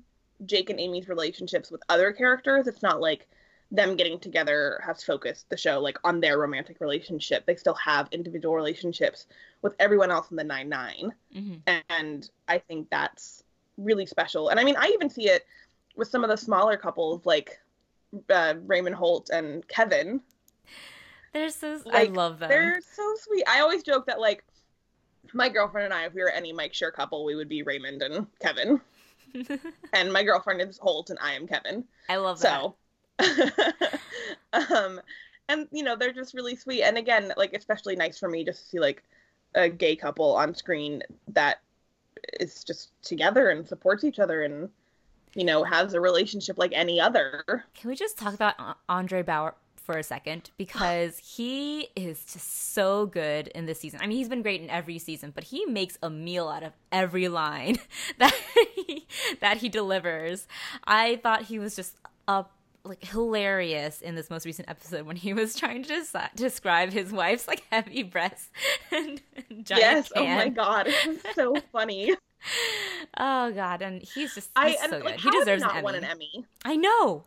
[0.45, 2.67] Jake and Amy's relationships with other characters.
[2.67, 3.25] It's not like
[3.71, 7.45] them getting together has focused the show like on their romantic relationship.
[7.45, 9.27] They still have individual relationships
[9.61, 11.13] with everyone else in the 9 9.
[11.35, 11.81] Mm-hmm.
[11.89, 13.43] And I think that's
[13.77, 14.49] really special.
[14.49, 15.45] And I mean, I even see it
[15.95, 17.59] with some of the smaller couples like
[18.29, 20.21] uh, Raymond Holt and Kevin.
[21.33, 22.49] They're so like, I love them.
[22.49, 23.43] They're so sweet.
[23.45, 24.45] I always joke that like
[25.33, 28.01] my girlfriend and I, if we were any Mike Schur couple, we would be Raymond
[28.01, 28.79] and Kevin.
[29.93, 31.83] and my girlfriend is Holt and I am Kevin.
[32.07, 32.73] I love that.
[33.19, 33.99] So
[34.53, 35.01] um
[35.49, 36.83] and you know, they're just really sweet.
[36.83, 39.03] And again, like especially nice for me just to see like
[39.55, 41.59] a gay couple on screen that
[42.39, 44.69] is just together and supports each other and
[45.33, 47.43] you know has a relationship like any other.
[47.73, 48.55] Can we just talk about
[48.87, 49.53] Andre Braugher
[49.85, 53.99] for a second because he is just so good in this season.
[54.01, 56.73] I mean, he's been great in every season, but he makes a meal out of
[56.91, 57.77] every line
[58.17, 58.35] that
[58.75, 59.07] he,
[59.39, 60.47] that he delivers.
[60.85, 61.95] I thought he was just
[62.27, 62.45] a
[62.85, 67.11] like hilarious in this most recent episode when he was trying to des- describe his
[67.11, 68.49] wife's like heavy breasts
[68.91, 70.23] and, and giant yes can.
[70.23, 72.13] oh my god it was so funny
[73.17, 75.95] oh god and he's just he's I, so like, good he deserves not an, won
[75.95, 77.23] an emmy i know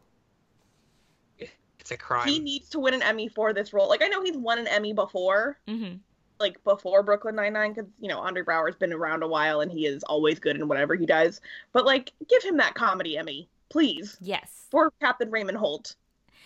[1.88, 4.22] it's a crime he needs to win an emmy for this role like i know
[4.22, 5.96] he's won an emmy before mm-hmm.
[6.38, 9.86] like before brooklyn 99 because you know andre Braugher's been around a while and he
[9.86, 11.40] is always good in whatever he does
[11.72, 14.16] but like give him that comedy emmy please.
[14.20, 14.66] Yes.
[14.70, 15.94] For Captain Raymond Holt.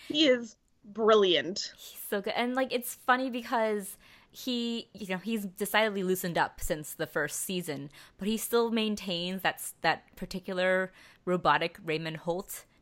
[0.09, 1.73] He is brilliant.
[1.77, 2.35] He's so good.
[2.37, 3.97] And like it's funny because
[4.35, 9.43] he you know he's decidedly loosened up since the first season but he still maintains
[9.43, 10.91] that that particular
[11.27, 12.17] robotic raymond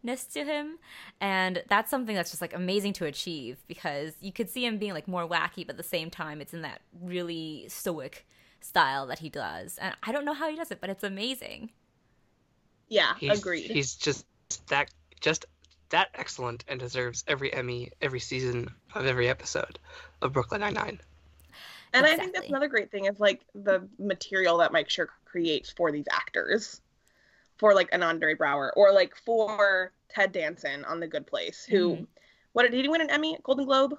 [0.01, 0.79] holtness to him.
[1.21, 4.93] And that's something that's just like amazing to achieve because you could see him being
[4.93, 8.27] like more wacky but at the same time it's in that really stoic
[8.61, 9.79] style that he does.
[9.79, 11.71] And i don't know how he does it but it's amazing.
[12.89, 13.71] Yeah he's, agreed.
[13.71, 14.27] he's just
[14.69, 15.47] that just
[15.91, 19.79] that excellent and deserves every Emmy every season of every episode
[20.23, 21.01] of Brooklyn Nine Nine.
[21.93, 22.13] And exactly.
[22.13, 25.91] I think that's another great thing is like the material that Mike Schur creates for
[25.91, 26.81] these actors,
[27.61, 31.91] for like an Andre Braugher or like for Ted Danson on The Good Place, who,
[31.91, 32.05] mm-hmm.
[32.55, 33.97] what did he win an Emmy, Golden Globe?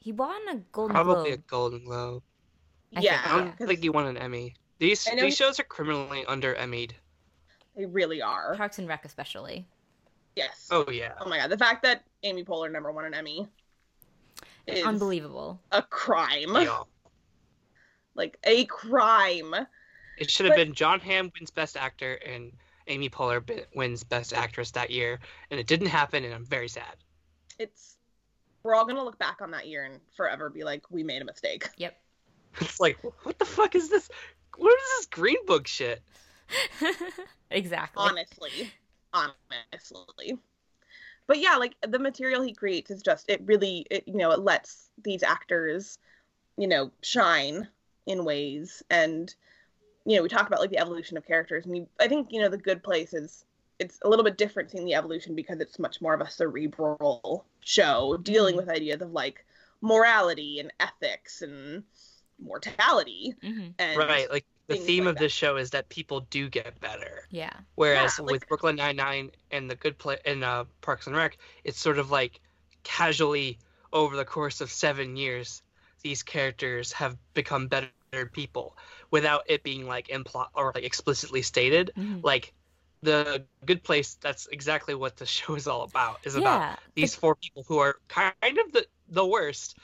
[0.00, 1.38] He won a Golden Probably Globe.
[1.38, 2.22] a Golden Globe.
[2.96, 4.54] I yeah, I don't think he won an Emmy.
[4.78, 6.94] These these shows are criminally under Emmyed.
[7.76, 8.56] They really are.
[8.56, 9.66] Parks and Rec especially.
[10.36, 10.68] Yes.
[10.70, 11.12] Oh yeah.
[11.20, 13.48] Oh my god, the fact that Amy Poehler never won an Emmy
[14.66, 15.60] is unbelievable.
[15.70, 16.54] A crime.
[16.54, 16.82] Yeah.
[18.16, 19.54] Like a crime.
[20.18, 20.64] It should have but...
[20.64, 22.52] been Jon Hamm wins Best Actor and
[22.86, 25.20] Amy Poehler wins Best Actress that year,
[25.50, 26.96] and it didn't happen, and I'm very sad.
[27.58, 27.96] It's
[28.62, 31.24] we're all gonna look back on that year and forever be like, we made a
[31.24, 31.68] mistake.
[31.76, 31.98] Yep.
[32.60, 34.08] It's like, what the fuck is this?
[34.56, 36.00] What is this Green Book shit?
[37.50, 38.00] exactly.
[38.00, 38.70] Honestly
[39.14, 40.36] honestly
[41.26, 44.40] but yeah like the material he creates is just it really it, you know it
[44.40, 45.98] lets these actors
[46.58, 47.68] you know shine
[48.06, 49.34] in ways and
[50.04, 52.40] you know we talk about like the evolution of characters and you, i think you
[52.40, 53.44] know the good place is
[53.78, 57.44] it's a little bit different seeing the evolution because it's much more of a cerebral
[57.60, 58.66] show dealing mm-hmm.
[58.66, 59.44] with ideas of like
[59.80, 61.82] morality and ethics and
[62.40, 63.68] mortality mm-hmm.
[63.78, 67.26] and right like the theme like of this show is that people do get better.
[67.30, 67.52] Yeah.
[67.74, 71.14] Whereas yeah, like, with Brooklyn Nine Nine and the Good Place and uh, Parks and
[71.14, 72.40] Rec, it's sort of like
[72.82, 73.58] casually
[73.92, 75.62] over the course of seven years,
[76.02, 77.88] these characters have become better
[78.26, 78.76] people
[79.10, 81.90] without it being like implied or like explicitly stated.
[81.96, 82.20] Mm-hmm.
[82.22, 82.52] Like
[83.02, 86.20] the Good Place, that's exactly what the show is all about.
[86.24, 86.40] Is yeah.
[86.40, 89.76] about these four people who are kind of the the worst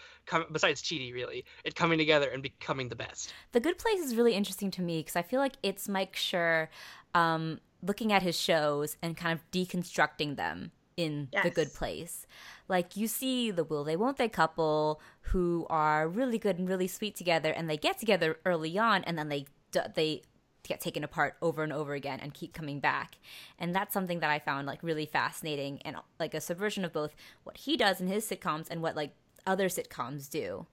[0.53, 3.33] besides Chidi, really, it coming together and becoming the best.
[3.53, 6.69] The Good Place is really interesting to me because I feel like it's Mike Schur
[7.15, 11.45] um, looking at his shows and kind of deconstructing them in yes.
[11.45, 12.27] The Good Place.
[12.69, 16.89] Like you see the will they won't they couple who are really good and really
[16.89, 19.47] sweet together, and they get together early on, and then they
[19.95, 20.23] they
[20.63, 23.17] get taken apart over and over again and keep coming back.
[23.59, 27.15] And that's something that I found like really fascinating and like a subversion of both
[27.45, 29.15] what he does in his sitcoms and what like
[29.47, 30.67] other sitcoms do.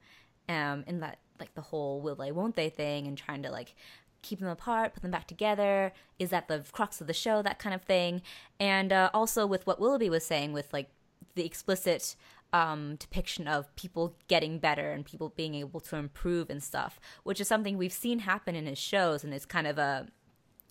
[0.48, 3.74] Um, in that like the whole will they won't they thing and trying to like
[4.22, 5.92] keep them apart, put them back together.
[6.18, 7.42] Is that the crux of the show?
[7.42, 8.22] That kind of thing.
[8.58, 10.90] And uh, also with what Willoughby was saying with like
[11.34, 12.16] the explicit
[12.52, 17.40] um, depiction of people getting better and people being able to improve and stuff, which
[17.40, 20.06] is something we've seen happen in his shows, and it's kind of a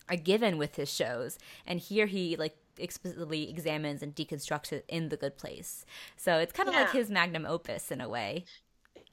[0.10, 5.10] are given with his shows, and here he like explicitly examines and deconstructs it in
[5.10, 5.86] the good place.
[6.16, 6.82] So it's kind of Yeah.
[6.84, 8.46] like his magnum opus in a way.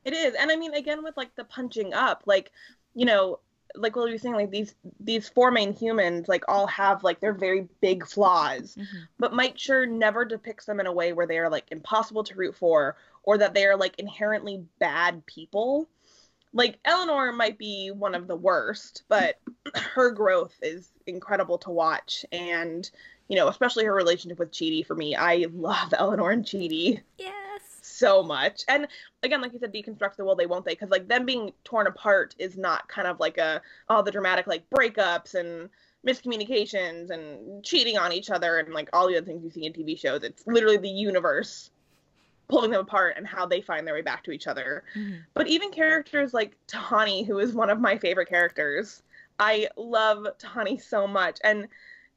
[0.04, 2.52] It is, and I mean, again, with like the punching up, like
[2.94, 3.40] you know,
[3.74, 7.32] like what were saying, like these these four main humans, like all have like their
[7.32, 9.08] very big flaws, Mhm.
[9.18, 12.34] but Mike Schur never depicts them in a way where they are like impossible to
[12.34, 15.88] root for, or that they are like inherently bad people.
[16.52, 19.40] Like Eleanor might be one of the worst, but
[19.74, 22.88] her growth is incredible to watch, and
[23.28, 24.86] you know, especially her relationship with Chidi.
[24.86, 27.34] For me, I love Eleanor and Chidi Yes.
[27.94, 28.62] So much.
[28.68, 28.88] And
[29.22, 30.72] again, like you said, deconstruct the will they won't they?
[30.72, 34.46] Because like them being torn apart is not kind of like a all the dramatic
[34.46, 35.68] like breakups and
[36.06, 39.72] miscommunications and cheating on each other and like all the other things you see in
[39.72, 40.22] TV shows.
[40.22, 41.70] It's literally the universe
[42.48, 44.84] pulling them apart and how they find their way back to each other.
[44.94, 45.24] Mhm.
[45.32, 49.02] But even characters like Tahani, who is one of my favorite characters,
[49.38, 51.38] I love Tahani so much.
[51.42, 51.68] And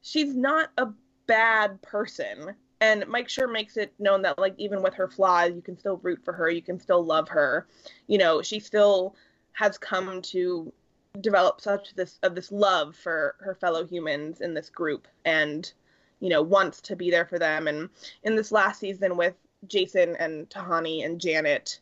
[0.02, 0.88] she's not a
[1.26, 2.54] bad person.
[2.80, 5.96] And Mike Schur makes it known that, like, even with her flaws, you can still
[5.98, 7.66] root for her, you can still love her.
[8.06, 9.16] You know, she still
[9.52, 10.72] has come to
[11.20, 15.72] develop such this of this love for her fellow humans in this group and
[16.20, 17.88] you know wants to be there for them and
[18.22, 19.34] in this last season with
[19.66, 21.80] Jason and Tahani and Janet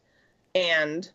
[0.54, 1.10] and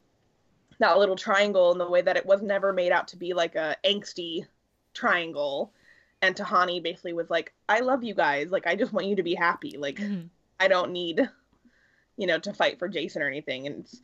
[0.79, 3.55] that little triangle and the way that it was never made out to be like
[3.55, 4.45] a angsty
[4.93, 5.73] triangle
[6.21, 9.23] and Tahani basically was like I love you guys like I just want you to
[9.23, 10.29] be happy like Mhm.
[10.59, 11.27] I don't need
[12.17, 14.01] you know to fight for Jason or anything and it's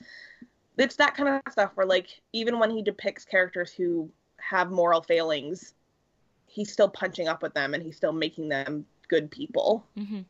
[0.77, 5.01] it's that kind of stuff where like even when he depicts characters who have moral
[5.01, 5.73] failings
[6.45, 10.25] he's still punching up with them and he's still making them good people Mhm.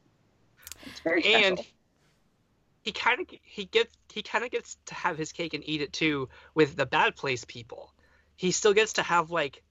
[0.85, 1.47] it's very special.
[1.47, 1.65] and
[2.83, 5.81] he kind of he gets he kind of gets to have his cake and eat
[5.81, 7.93] it too with the bad place people
[8.35, 9.61] he still gets to have like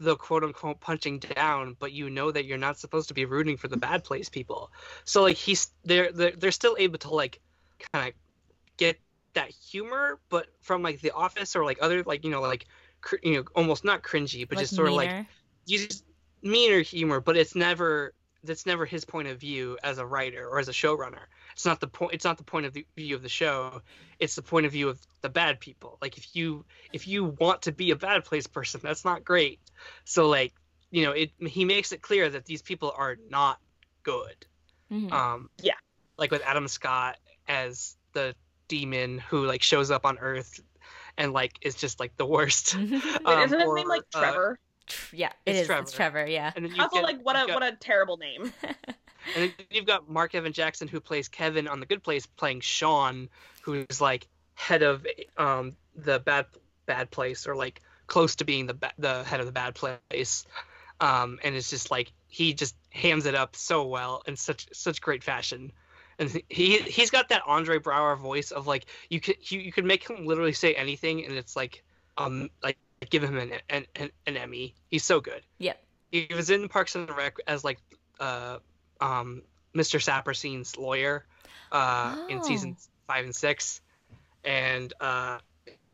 [0.00, 3.56] the quote unquote punching down but you know that you're not supposed to be rooting
[3.56, 4.72] for the bad place people
[5.04, 7.40] so like he's they're they're, they're still able to like
[7.92, 8.14] kind of
[8.76, 8.98] get
[9.34, 12.66] that humor but from like the office or like other like you know like
[13.02, 15.26] cr- you know almost not cringy but Like just sort of like meaner.
[15.66, 16.02] use
[16.42, 20.58] meaner humor, but it's never that's never his point of view as a writer or
[20.58, 21.26] as a showrunner.
[21.52, 22.12] It's not the point.
[22.14, 23.82] It's not the point of the view of the show.
[24.18, 25.98] It's the point of view of the bad people.
[26.00, 29.60] Like if you if you want to be a bad place person, that's not great.
[30.04, 30.54] So like
[30.90, 33.58] you know, it he makes it clear that these people are not
[34.02, 34.46] good.
[34.90, 35.12] Mhm.
[35.12, 35.74] Um, Yeah.
[36.16, 37.16] Like with Adam Scott
[37.48, 38.34] as the
[38.68, 40.60] demon who like shows up on Earth
[41.18, 42.76] and like is just like the worst.
[42.78, 42.92] Wait,
[43.24, 44.58] um, isn't his or, name like uh, Trevor?
[44.86, 45.76] Tr- yeah, it it's is.
[45.78, 46.26] It's Trevor.
[46.26, 46.52] Yeah.
[46.56, 48.52] And then you also, get- like what a got- what a terrible name.
[49.34, 52.60] And then you've got Mark Evan Jackson who plays Kevin on The Good Place, playing
[52.60, 53.28] Sean,
[53.62, 56.46] who's like head of um the bad
[56.86, 60.44] bad place or like close to being the ba- the head of the bad place.
[61.00, 65.00] Um, and it's just like he just hams it up so well in such such
[65.00, 65.72] great fashion.
[66.18, 69.86] And he he's got that Andre Braugher voice of like you could you, you could
[69.86, 71.82] make him literally say anything and it's like
[72.18, 72.76] um like
[73.08, 74.74] give him an an, an, an Emmy.
[74.90, 75.72] He's so good Yeah.
[76.12, 77.78] he was in Parks and Rec as like
[78.18, 78.58] uh
[79.00, 79.42] um
[79.74, 79.98] Mr.
[79.98, 81.26] Saperstein's lawyer
[81.72, 82.42] uh in Oh.
[82.42, 83.80] seasons five and six,
[84.44, 85.38] and uh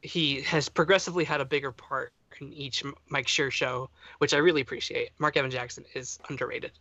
[0.03, 4.61] he has progressively had a bigger part in each Mike Schur show, which I really
[4.61, 5.11] appreciate.
[5.19, 6.73] Mark Evan Jackson is underrated.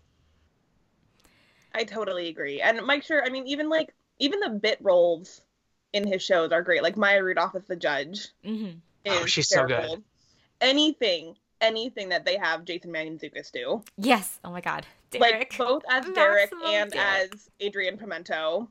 [1.73, 2.61] I totally agree.
[2.61, 5.41] And Mike Schur, I mean, even like even the bit roles
[5.93, 6.83] in his shows are great.
[6.83, 8.71] Like Maya Rudolph as the judge hmm
[9.07, 10.03] Oh, she's so good.
[10.61, 14.39] Anything, anything that they have Jason Mantzoukas do, Yes.
[14.43, 14.85] Oh my God.
[15.11, 15.31] Derek.
[15.31, 17.31] like both as Derek Maximum and Derek.
[17.33, 18.69] as Adrian Pimento.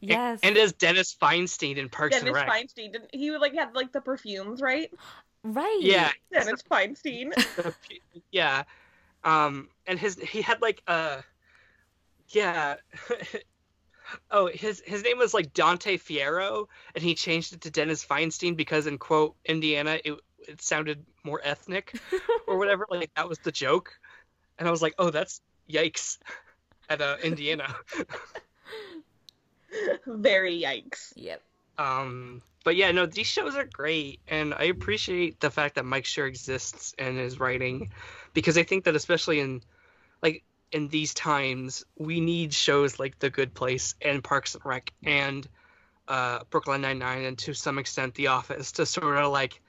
[0.00, 0.40] yes.
[0.42, 2.46] And as Dennis Feinstein in Parks Dennis and Rec.
[2.46, 4.92] Dennis Feinstein, didn't he like had like the perfumes, right?
[5.44, 5.78] right.
[5.80, 7.32] Yeah, Dennis Feinstein.
[8.32, 8.64] yeah
[9.24, 11.22] um and his he had like a
[12.28, 12.76] yeah
[14.30, 18.56] oh his his name was like dante fierro and he changed it to dennis feinstein
[18.56, 20.14] because in quote indiana it,
[20.48, 21.98] it sounded more ethnic
[22.46, 23.92] or whatever like that was the joke
[24.58, 25.40] and i was like oh that's
[25.70, 26.18] yikes
[26.90, 27.74] at uh, indiana
[30.06, 31.12] Very yikes.
[31.16, 31.42] Yep.
[31.78, 36.04] Um, but yeah, no, these shows are great, and I appreciate the fact that Mike
[36.04, 37.90] Schur exists and is writing,
[38.34, 39.62] because I think that especially in,
[40.22, 40.42] like,
[40.72, 45.48] in these times, we need shows like The Good Place and Parks and Rec and
[46.08, 49.60] uh, Brooklyn Nine Nine, and to some extent The Office, to sort of like,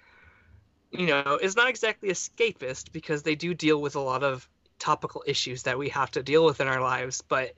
[0.92, 5.24] you know, it's not exactly escapist because they do deal with a lot of topical
[5.28, 7.54] issues that we have to deal with in our lives, but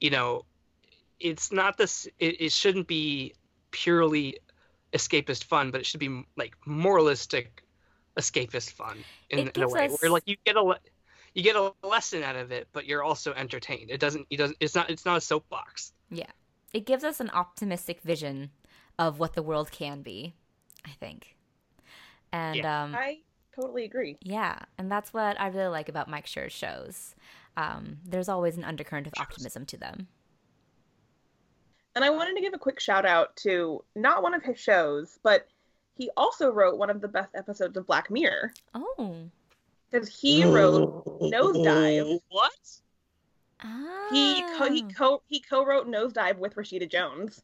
[0.00, 0.44] you know,
[1.20, 2.08] it's not this.
[2.18, 3.34] It, it shouldn't be
[3.70, 4.38] purely
[4.92, 7.62] escapist fun, but it should be like moralistic
[8.18, 8.98] escapist fun
[9.30, 10.74] in, in a way us- where like you get a
[11.34, 13.90] you get a lesson out of it, but you're also entertained.
[13.90, 14.26] It doesn't.
[14.28, 14.56] It doesn't.
[14.60, 14.90] It's not.
[14.90, 15.92] It's not a soapbox.
[16.10, 16.26] Yeah.
[16.72, 18.50] It gives us an optimistic vision
[18.98, 20.34] of what the world can be,
[20.84, 21.36] I think.
[22.32, 23.18] And um I
[23.54, 24.16] totally agree.
[24.22, 27.14] yeah, and that's what I really like about Mike Schur's shows.
[27.56, 30.08] Um, there's always an undercurrent of optimism to them.
[31.94, 35.18] And I wanted to give a quick shout out to not one of his shows,
[35.22, 35.46] but
[35.94, 39.16] he also wrote one of the best episodes of Black Mirror Oh.
[39.90, 42.18] because he wrote Nosedive.
[42.30, 42.52] What?
[44.10, 47.42] He co- he co he co-wrote Nosedive with Rashida Jones.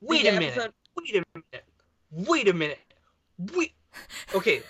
[0.00, 0.72] Wait The a minute.
[0.96, 1.65] Wait a minute.
[2.16, 2.78] Wait a minute.
[3.54, 3.72] Wait.
[4.34, 4.62] Okay.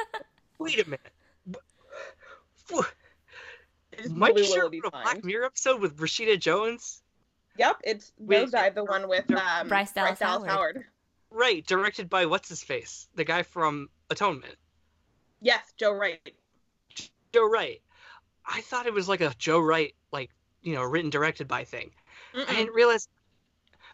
[0.58, 1.12] Wait a minute.
[2.72, 2.84] Wh-
[3.92, 5.24] It just Mike blew Schur Willoughby's a Black.
[5.24, 7.02] Mirror episode with Rashida Jones.
[7.56, 10.48] Yep, it's Wait, Nosedive, the one with um, Bryce Dallas Howard.
[10.48, 10.84] Howard.
[11.30, 14.54] Right, directed by what's his face, the guy from Atonement,
[15.40, 16.20] Yes, Joe Wright.
[17.32, 17.80] Joe Wright.
[18.46, 20.30] I thought it was like a Joe Wright, like
[20.62, 21.90] you know, written directed by thing.
[22.34, 22.56] I Mm-mm.
[22.56, 23.08] didn't realize.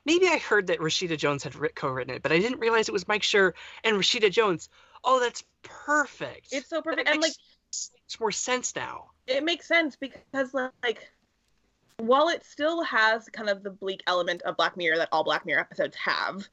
[0.06, 2.92] Maybe I heard that Rashida Jones had writ- co-written it, but I didn't realize it
[2.92, 3.52] was Mike Schur
[3.84, 4.68] and Rashida Jones.
[5.02, 6.48] Oh, that's perfect.
[6.52, 7.32] It's so That perfect, and like
[7.72, 9.10] makes more sense now.
[9.26, 11.10] it makes sense because like
[11.98, 15.46] while it still has kind of the bleak element of Black Mirror that all Black
[15.46, 16.46] Mirror episodes have,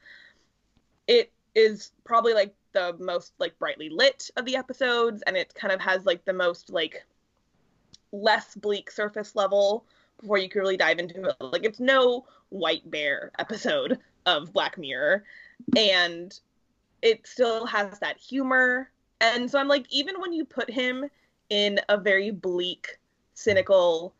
[1.08, 5.74] it is probably like the most like brightly lit of the episodes and it kind
[5.74, 7.06] of has like the most like
[8.14, 9.86] less bleak surface level
[10.22, 11.36] before you can really dive into it.
[11.40, 15.24] Like it's no white bear episode of Black Mirror
[15.76, 16.40] and
[17.02, 18.90] it still has that humor.
[19.20, 21.06] And so I'm like even when you put him
[21.50, 23.00] in a very bleak,
[23.34, 24.14] cynical,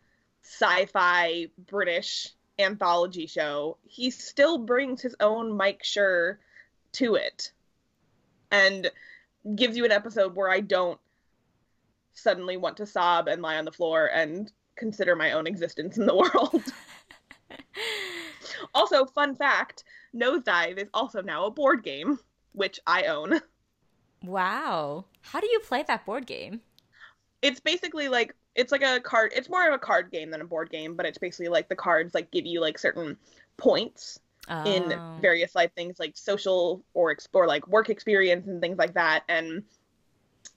[0.44, 2.30] sci-fi British
[2.60, 6.38] anthology show, he still brings his own Mike Schur
[6.94, 7.52] to it,
[8.52, 8.92] and
[9.56, 11.00] gives you an episode where I don't
[12.14, 16.06] suddenly want to sob and lie on the floor and consider my own existence in
[16.06, 16.64] the world.
[18.74, 19.84] also, fun fact:
[20.16, 22.20] Nosedive is also now a board game,
[22.54, 23.42] which I own.
[24.24, 25.06] Wow.
[25.22, 26.62] How do you play that board game?
[27.42, 30.46] it's basically like it's like a card it's more of a card game than a
[30.46, 33.18] board game but it's basically like the cards like give you like certain
[33.58, 34.20] points
[34.64, 35.16] in Oh.
[35.18, 39.64] various life things like social or explore like work experience and things like that and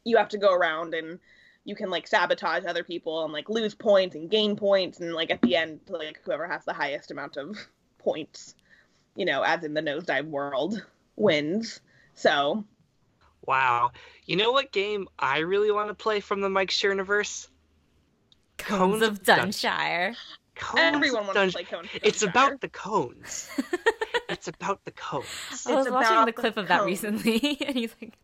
[0.04, 1.18] you have to go around and
[1.64, 5.30] you can like sabotage other people and like lose points and gain points and like
[5.30, 7.56] at the end like whoever has the highest amount of
[7.98, 8.54] points
[9.16, 10.84] you know as in the nosedive world
[11.16, 11.80] wins
[12.14, 12.64] so
[13.46, 13.90] Wow.
[14.24, 17.48] You know what game I really want to play from the Mike Schur universe?
[18.56, 20.14] Cones of Dunshire.
[20.54, 22.30] Cones everyone of wants to play Cones of It's Dunshire.
[22.30, 23.50] about the cones.
[24.28, 25.26] it's about the cones.
[25.66, 26.86] I was It's watching about the the clip of that cones.
[26.86, 28.14] recently, and he's like,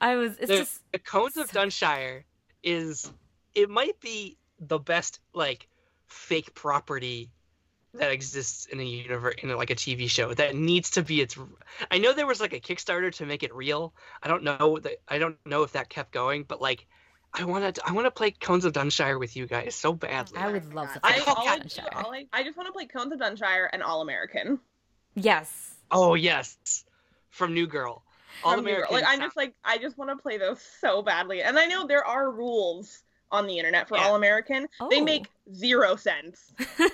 [0.00, 0.36] I was.
[0.38, 2.24] It's the, just the cones of Dunshire
[2.62, 3.10] is
[3.54, 5.66] it might be the best like
[6.06, 7.30] fake property
[7.94, 11.36] that exists in a universe in like a TV show that needs to be its
[11.90, 13.94] I know there was like a Kickstarter to make it real.
[14.22, 16.86] I don't know that I don't know if that kept going, but like
[17.32, 20.38] I want to I want to play Cones of Dunshire with you guys so badly.
[20.38, 22.04] I would love to I, play call all I, Cones of Dunshire.
[22.04, 24.60] all I, I just want to play Cones of Dunshire and All American.
[25.14, 25.74] Yes.
[25.90, 26.84] Oh yes.
[27.30, 28.04] From New Girl.
[28.44, 28.94] All From American.
[28.94, 31.42] Like I'm just like I just want to play those so badly.
[31.42, 33.02] And I know there are rules
[33.32, 34.04] on the internet for Yeah.
[34.08, 34.66] All American.
[34.90, 35.04] They Oh.
[35.04, 36.52] make zero sense.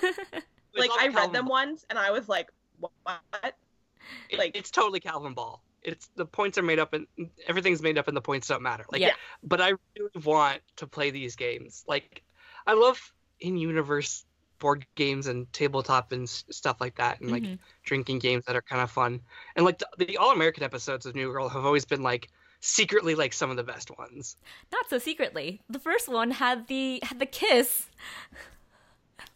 [0.75, 1.51] Like I read Calvin them Ball.
[1.53, 2.93] once and I was like, what?
[4.29, 5.63] It- like- it's totally Calvin Ball.
[5.81, 7.07] It's the points are made up and
[7.47, 8.85] everything's made up and the points don't matter.
[8.91, 9.13] Like Yeah.
[9.41, 11.83] but I really want to play these games.
[11.87, 12.21] Like
[12.67, 14.23] I love in universe
[14.59, 17.59] board games and tabletop and stuff like that and like Mhm.
[17.83, 19.21] drinking games that are kind of fun.
[19.55, 22.29] And like the, the all American episodes of New Girl have always been like
[22.59, 24.35] secretly like some of the best ones.
[24.71, 25.61] Not so secretly.
[25.69, 27.87] The first one had the had the kiss.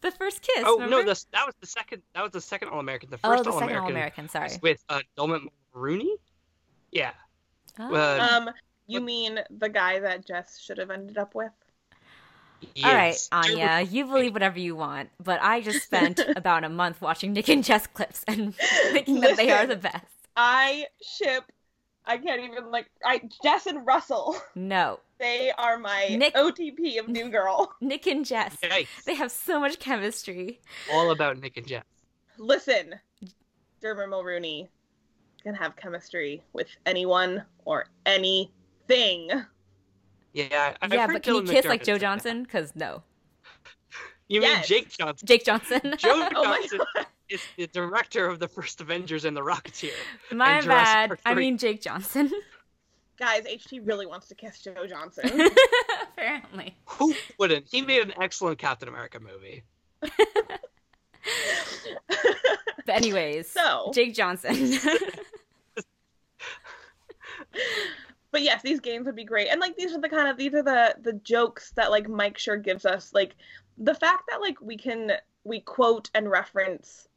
[0.01, 0.63] The first kiss.
[0.65, 1.13] oh no, remember?
[1.13, 3.09] the, that was the second that was the second all American.
[3.09, 4.29] The oh, first the all second All American American.
[4.29, 4.45] Sorry.
[4.49, 5.43] was with uh Dermot
[5.75, 6.15] Mulroney.
[6.91, 7.11] Yeah.
[7.79, 7.93] Oh.
[7.95, 8.49] Uh, Um,
[8.87, 11.51] you mean the guy that Jess should have ended up with?
[12.83, 13.15] All right.
[13.31, 17.49] Anya, you believe whatever you want, but I just spent about a month watching Nick
[17.49, 18.53] and Jess clips and
[18.91, 20.05] thinking that they are the best.
[20.35, 21.43] I ship.
[22.05, 22.87] I can't even like.
[23.05, 24.35] I Jess and Russell.
[24.55, 27.73] No, They are my Nick- OTP of New Girl.
[27.81, 28.55] Nick and Jess.
[28.63, 29.03] Yikes.
[29.05, 30.59] They have so much chemistry.
[30.91, 31.83] all about Nick and Jess.
[32.37, 32.95] Listen,
[33.81, 34.67] Dermot Mulroney
[35.43, 39.29] can have chemistry with anyone or anything.
[40.33, 40.47] Yeah,
[40.81, 41.97] I- I've yeah, heard but can you Dylan kiss like Joe.
[41.97, 42.43] Johnson?
[42.43, 43.03] Because no.
[44.27, 45.25] You mean Jake Johnson?
[45.27, 45.81] Jake Johnson.
[45.97, 46.79] Joe Oh Johnson
[47.29, 49.91] is the director of the first Avengers and the Rocketeer.
[50.31, 51.17] My and bad.
[51.25, 52.31] I mean Jake Johnson.
[53.19, 55.49] guys, HT really wants to kiss Joe Johnson.
[56.17, 56.75] Apparently.
[56.85, 57.65] Who wouldn't?
[57.69, 59.63] He made an excellent Captain America movie.
[62.85, 64.55] But anyways, So- Jake Johnson.
[68.31, 69.49] But yes, these games would be great.
[69.49, 72.37] And like these are the kind of these are the the jokes that like Mike
[72.37, 73.13] Schur gives us.
[73.13, 73.35] Like
[73.77, 75.13] the fact that like we can
[75.43, 77.07] we quote and reference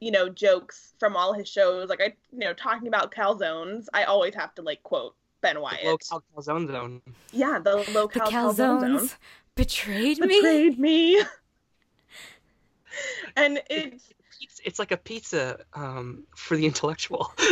[0.00, 4.04] you know jokes from all his shows like i you know talking about calzones i
[4.04, 7.02] always have to like quote ben wyatt Low cal calzone zone.
[7.32, 9.16] yeah the low the cal calzone zone calzones
[9.56, 10.26] betrayed me.
[10.28, 11.20] betrayed me
[13.36, 17.32] and it's It's, it's like a pizza um, for the intellectual.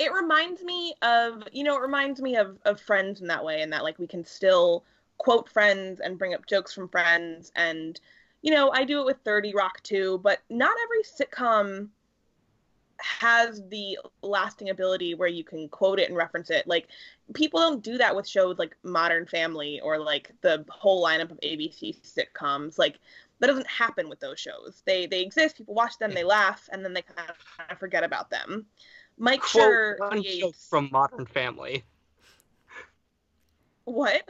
[0.00, 3.60] it reminds me of you know it reminds me of of friends in that way
[3.60, 4.82] and that like we can still
[5.18, 7.52] quote friends and bring up jokes from friends.
[7.54, 8.00] And
[8.42, 11.90] you know i do it with 30 rock too but not every sitcom
[13.02, 16.66] has the lasting ability where you can quote it and reference it.
[16.66, 16.88] Like
[17.34, 21.40] people don't do that with shows like modern family or like the whole lineup of
[21.40, 22.78] abc sitcoms.
[22.78, 22.98] Like
[23.38, 24.82] that doesn't happen with those shows.
[24.84, 27.78] They they exist people watch them they laugh and then they kind of, kind of
[27.78, 28.66] forget about them
[29.20, 31.84] mike Quote Schur one joke creates from Modern Family.
[33.84, 34.22] what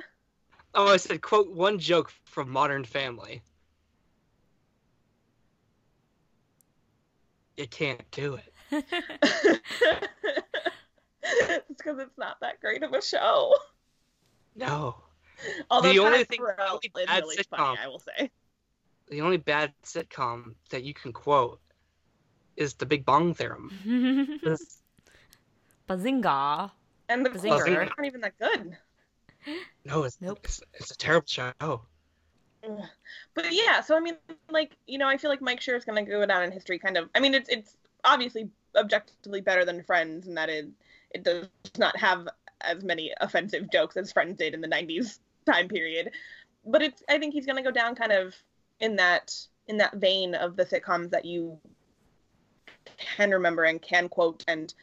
[0.75, 3.43] Oh, I said quote one joke from Modern Family.
[7.57, 8.53] You can't do it.
[11.23, 13.55] it's because it's not that great of a show.
[14.57, 14.97] No.
[15.71, 18.31] Although The only thing- Perot the only is bad really sitcom- funny, I will say.
[19.09, 21.61] The only bad sitcom that you can quote
[22.57, 23.71] is The Big Bang Theorem.
[25.91, 26.71] It's- Bazinga.
[27.09, 27.63] And the Bazinga.
[27.65, 28.77] quotes aren't even that good.
[29.85, 30.41] no, it's, Nope.
[30.45, 31.83] it's it's a terrible show.
[33.35, 34.17] But yeah, so I mean,
[34.51, 36.79] like you know, I feel like Mike Schur is gonna go down in history.
[36.79, 37.09] Kind of.
[37.15, 40.69] I mean, it's it's obviously objectively better than Friends, and that it
[41.11, 42.29] it does not have
[42.61, 46.11] as many offensive jokes as Friends did in the '90s time period.
[46.67, 48.35] But it's I think he's gonna go down kind of
[48.79, 49.35] in that
[49.67, 51.59] in that vein of the sitcoms that you
[53.17, 54.75] can remember and can quote, and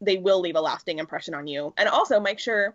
[0.00, 1.72] they will leave a lasting impression on you.
[1.76, 2.72] And also, Mike Schur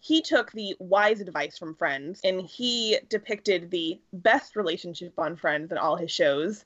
[0.00, 5.70] he took the wise advice from Friends and he depicted the best relationship on Friends
[5.70, 6.64] in all his shows,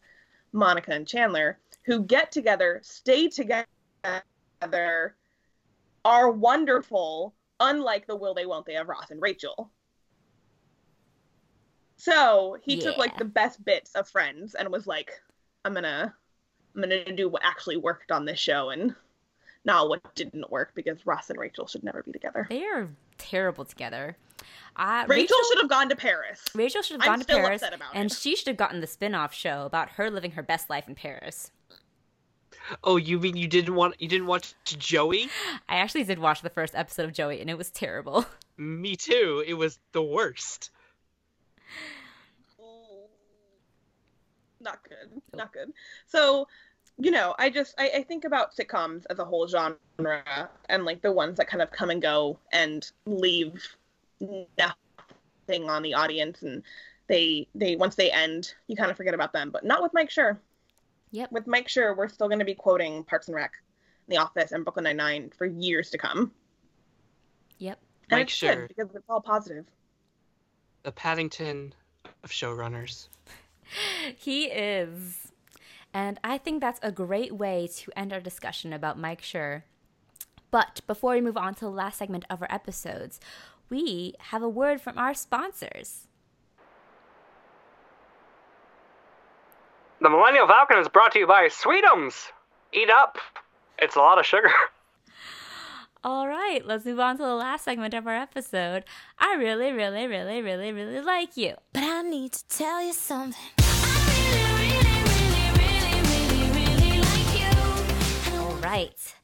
[0.52, 3.66] Monica and Chandler, who get together, stay together,
[6.04, 9.68] are wonderful, unlike the will they won't they of Ross and Rachel.
[11.96, 15.10] So he took like the best bits of Friends and was like,
[15.64, 16.14] I'm gonna
[16.74, 18.94] I'm gonna do what actually worked on this show and
[19.64, 22.46] not what didn't work because Ross and Rachel should never be together.
[22.48, 22.88] They are
[23.18, 24.16] terrible together.
[24.76, 26.42] Uh, Rachel, should have gone to Paris.
[26.54, 28.16] Rachel should have I'm gone to still Paris, upset about and it.
[28.16, 31.52] she should have gotten the spin-off show about her living her best life in Paris.
[32.82, 35.28] Oh, you mean you didn't want you didn't watch Joey?
[35.68, 38.26] I actually did watch the first episode of Joey, and it was terrible.
[38.56, 39.44] Me too.
[39.46, 40.70] It was the worst.
[44.60, 45.20] Not good.
[45.34, 45.72] Not good.
[46.06, 46.48] So,
[46.98, 49.76] you know, I just I, I think about sitcoms as a whole genre
[50.68, 53.66] and like the ones that kind of come and go and leave
[54.20, 56.62] nothing on the audience and
[57.08, 59.50] they they once they end, you kind of forget about them.
[59.50, 60.38] But not with Mike Schur.
[61.10, 61.32] Yep.
[61.32, 63.52] With Mike Schur, we're still going to be quoting Parks and Rec,
[64.08, 66.32] The Office, and Brooklyn Nine Nine for years to come.
[67.58, 67.78] Yep.
[68.10, 68.56] And Mike it's Schur.
[68.56, 69.64] good because it's all positive.
[70.82, 71.74] The Paddington
[72.22, 73.08] of showrunners.
[74.18, 75.23] He is.
[75.94, 79.62] And I think that's a great way to end our discussion about Mike Schur.
[80.50, 83.20] But before we move on to the last segment of our episodes,
[83.70, 86.08] we have a word from our sponsors.
[90.00, 92.26] The Millennial Falcon is brought to you by Sweetums.
[92.72, 93.18] Eat up.
[93.78, 94.50] It's a lot of sugar.
[96.04, 98.84] All right, let's move on to the last segment of our episode.
[99.18, 101.54] I really, really, really, really, really like you.
[101.72, 103.63] But I need to tell you something.
[108.74, 109.14] Right.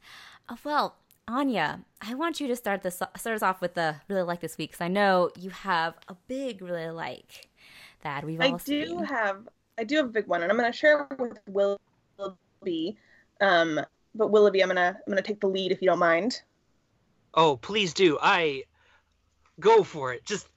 [0.49, 0.95] Uh, well,
[1.27, 4.57] Anya, I want you to start this start us off with the really like this
[4.57, 7.47] week because I know you have a big really like
[8.03, 9.03] that we've all I do seen.
[9.03, 9.47] have
[9.77, 12.97] I do have a big one, and I'm gonna share it with Willoughby.
[13.39, 13.79] Um,
[14.15, 16.41] but Willoughby, I'm gonna I'm gonna take the lead if you don't mind.
[17.33, 18.17] Oh, please do.
[18.21, 18.63] I
[19.59, 20.25] go for it.
[20.25, 20.47] Just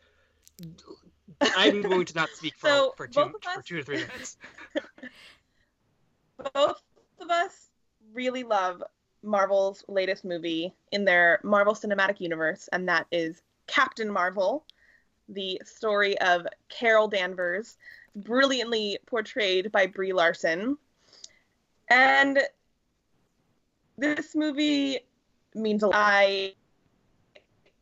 [1.41, 3.97] I'm going to not speak for So, for two both of for two to three
[3.99, 4.37] minutes.
[6.53, 6.83] Both
[7.21, 7.71] of us
[8.15, 8.83] really love
[9.23, 14.65] Marvel's latest movie in their Marvel Cinematic Universe, and that is Captain Marvel,
[15.29, 17.77] the story of Carol Danvers,
[18.17, 20.77] brilliantly portrayed by Brie Larson.
[21.89, 22.39] And
[23.97, 25.01] this movie
[25.55, 25.97] means a lot.
[25.97, 26.55] I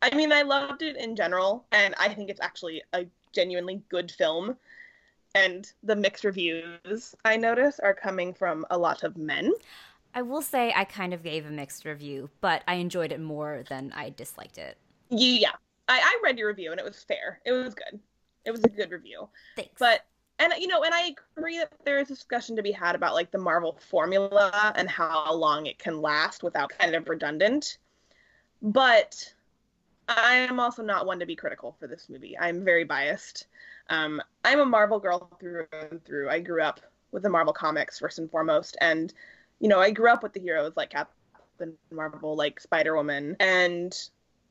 [0.01, 4.11] I mean, I loved it in general, and I think it's actually a genuinely good
[4.11, 4.57] film.
[5.33, 9.53] And the mixed reviews I notice are coming from a lot of men.
[10.13, 13.63] I will say I kind of gave a mixed review, but I enjoyed it more
[13.69, 14.77] than I disliked it.
[15.09, 15.51] Yeah,
[15.87, 17.39] I, I read your review and it was fair.
[17.45, 17.99] It was good.
[18.45, 19.29] It was a good review.
[19.55, 19.73] Thanks.
[19.79, 20.05] But
[20.39, 23.13] and you know, and I agree that there is a discussion to be had about
[23.13, 27.77] like the Marvel formula and how long it can last without kind of redundant.
[28.61, 29.33] But
[30.07, 32.37] I am also not one to be critical for this movie.
[32.37, 33.47] I'm very biased.
[33.89, 36.29] Um, I'm a Marvel girl through and through.
[36.29, 36.79] I grew up
[37.11, 39.13] with the Marvel comics first and foremost, and
[39.63, 43.97] you know, I grew up with the heroes like Captain Marvel, like Spider Woman, and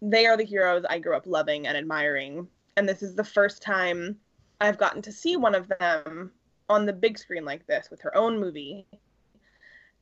[0.00, 2.48] they are the heroes I grew up loving and admiring.
[2.78, 4.16] And this is the first time
[4.58, 6.32] I've gotten to see one of them
[6.70, 8.86] on the big screen like this with her own movie.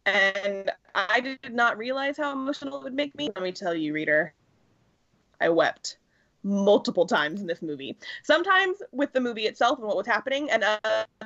[0.07, 3.33] And I did not realize how emotional it would make me.
[3.35, 4.33] Let me tell you, reader,
[5.41, 5.99] I wept
[6.43, 7.97] multiple times in this movie.
[8.23, 10.65] Sometimes with the movie itself and what was happening, and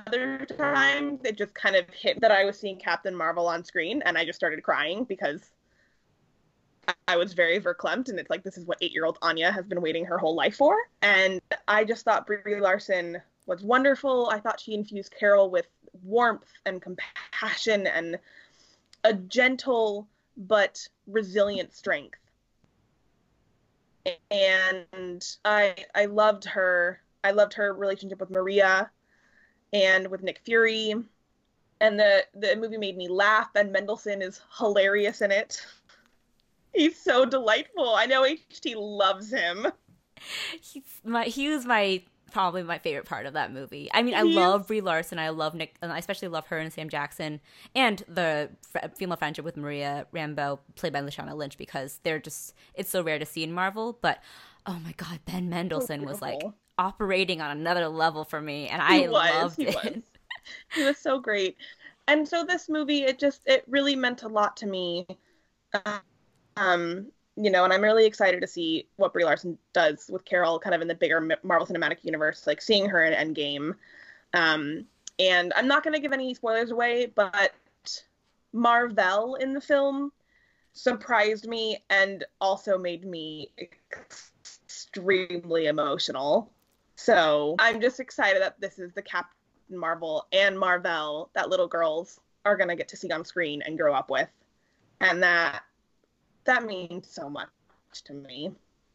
[0.06, 4.02] other times it just kind of hit that I was seeing Captain Marvel on screen,
[4.04, 5.50] and I just started crying because
[7.08, 10.04] I was very verklempt, and it's like this is what eight-year-old Anya has been waiting
[10.04, 10.76] her whole life for.
[11.00, 14.28] And I just thought Brie Larson was wonderful.
[14.30, 15.66] I thought she infused Carol with
[16.02, 18.18] warmth and compassion and
[19.04, 22.18] a gentle but resilient strength
[24.30, 27.00] and I I loved her.
[27.22, 28.90] I loved her relationship with Maria
[29.72, 30.94] and with Nick Fury.
[31.80, 33.52] And the the movie made me laugh.
[33.52, 35.64] Ben Mendelsohn is hilarious in it.
[36.74, 37.94] He's so delightful.
[37.94, 39.66] I know HT loves him.
[40.60, 42.02] He's my he was my
[42.32, 43.88] probably my favorite part of that movie.
[43.94, 45.18] I mean, I love Brie Larson.
[45.18, 47.40] I love Nick, and I especially love her and Sam Jackson,
[47.74, 48.50] and the
[48.96, 53.18] female friendship with Maria Rambeau, played by Lashana Lynch, because they're just it's so rare
[53.18, 53.98] to see in Marvel.
[54.00, 54.20] But
[54.66, 56.48] oh my god, Ben Mendelsohn So was like
[56.78, 59.74] operating on another level for me, and He I was, loved he it.
[59.74, 60.02] was.
[60.74, 61.56] he was so great.
[62.06, 65.06] And so this movie, it just it really meant a lot to me.
[66.56, 70.58] Um, you know, and I'm really excited to see what Brie Larson does with Carol,
[70.58, 73.74] kind of in the bigger Marvel Cinematic Universe, like seeing her in Endgame.
[74.34, 74.86] Um,
[75.18, 77.52] and I'm not going to give any spoilers away, but
[78.52, 80.12] Marvel in the film
[80.72, 86.50] surprised me and also made me extremely emotional.
[86.96, 89.34] So I'm just excited that this is the Captain
[89.70, 93.94] Marvel and Marvel that little girls are gonna get to see on screen and grow
[93.94, 94.28] up with,
[95.00, 95.62] and that
[96.44, 97.48] that means so much
[98.04, 98.52] to me.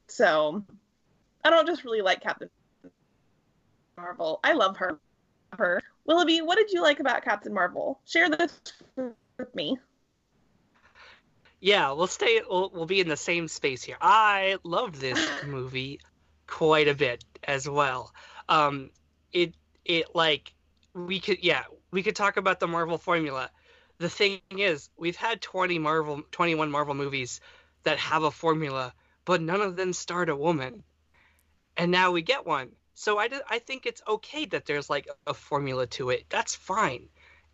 [0.08, 0.64] So
[1.44, 2.50] I don't just really like Captain
[3.98, 4.40] Marvel.
[4.44, 5.00] I love her.
[5.58, 8.00] Her Willoughby, what did you like about Captain Marvel?
[8.06, 8.60] Share this
[8.96, 9.78] with me.
[11.60, 12.42] Yeah, we'll stay.
[12.50, 13.98] We'll, we'll be in the same space here.
[14.00, 16.00] I loved this movie
[16.48, 18.14] quite a bit as well.
[18.48, 18.92] Um,
[19.34, 19.54] it
[19.86, 20.54] it like
[20.94, 23.50] we could yeah we could talk about the Marvel formula.
[24.00, 27.42] The thing is, we've had twenty Marvel, twenty one Marvel movies
[27.84, 28.94] that have a formula,
[29.26, 30.84] but none of them start a woman,
[31.78, 32.76] and now we get one.
[32.96, 36.26] So I, I think it's okay that there's like a formula to it.
[36.30, 37.10] That's fine.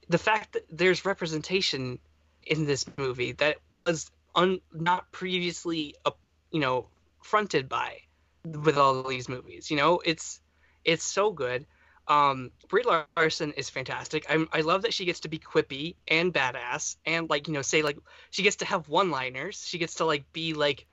[0.10, 2.00] The fact that there's representation
[2.44, 6.12] in this movie that was un- not previously uh,
[6.52, 6.88] you know
[7.24, 8.02] fronted by
[8.44, 10.40] with all these movies you know it's
[10.84, 11.66] it's so good
[12.08, 12.84] um Brie
[13.18, 17.30] Larson is fantastic I'm, I love that she gets to be quippy and badass and
[17.30, 17.98] like you know say like
[18.30, 20.86] she gets to have one liners she gets to like be like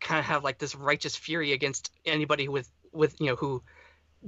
[0.00, 3.62] kind of have like this righteous fury against anybody with with you know who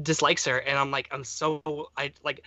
[0.01, 1.63] dislikes her and I'm like I'm so
[1.97, 2.45] I like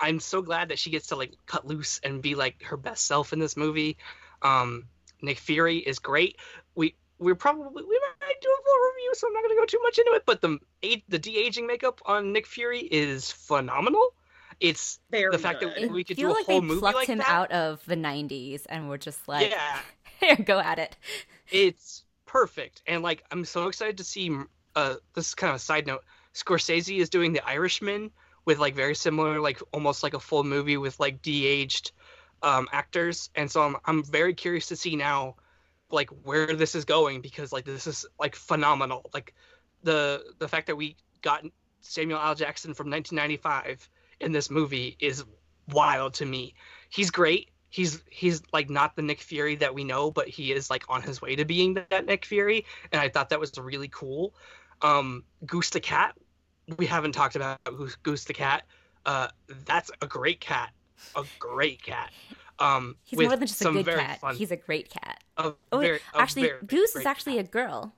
[0.00, 3.06] I'm so glad that she gets to like cut loose and be like her best
[3.06, 3.96] self in this movie.
[4.42, 4.84] Um,
[5.22, 6.36] Nick Fury is great.
[6.74, 9.80] We we're probably we might do a full review, so I'm not gonna go too
[9.82, 10.24] much into it.
[10.26, 10.58] But the
[11.08, 14.14] the de aging makeup on Nick Fury is phenomenal.
[14.60, 15.70] It's Very the fact good.
[15.70, 17.28] that It we could do a like whole they movie plucked like him that.
[17.28, 19.78] out of the '90s and we're just like, yeah,
[20.20, 20.96] "Here, go at it."
[21.50, 24.30] it's perfect and like i'm so excited to see
[24.76, 28.08] uh this is kind of a side note scorsese is doing the irishman
[28.44, 31.90] with like very similar like almost like a full movie with like de-aged
[32.42, 35.34] um actors and so i'm, I'm very curious to see now
[35.90, 39.34] like where this is going because like this is like phenomenal like
[39.82, 41.44] the the fact that we got
[41.80, 43.88] samuel l jackson from 1995
[44.20, 45.24] in this movie is
[45.68, 46.54] wild to me
[46.90, 50.68] he's great he's he's like not the Nick Fury that we know, but he is
[50.68, 53.88] like on his way to being that Nick Fury, and I thought that was really
[53.88, 54.34] cool.
[54.82, 56.16] Um, Goose the cat,
[56.76, 58.64] we haven't talked about Goose, Goose the cat.
[59.06, 59.28] Uh,
[59.64, 60.70] that's a great cat,
[61.16, 62.10] a great cat.
[62.60, 64.20] Um, He's more than just a good cat.
[64.20, 65.24] Fun, He's a great cat.
[65.38, 67.46] a Oh, very- actually, very Goose is actually cat.
[67.46, 67.94] a girl.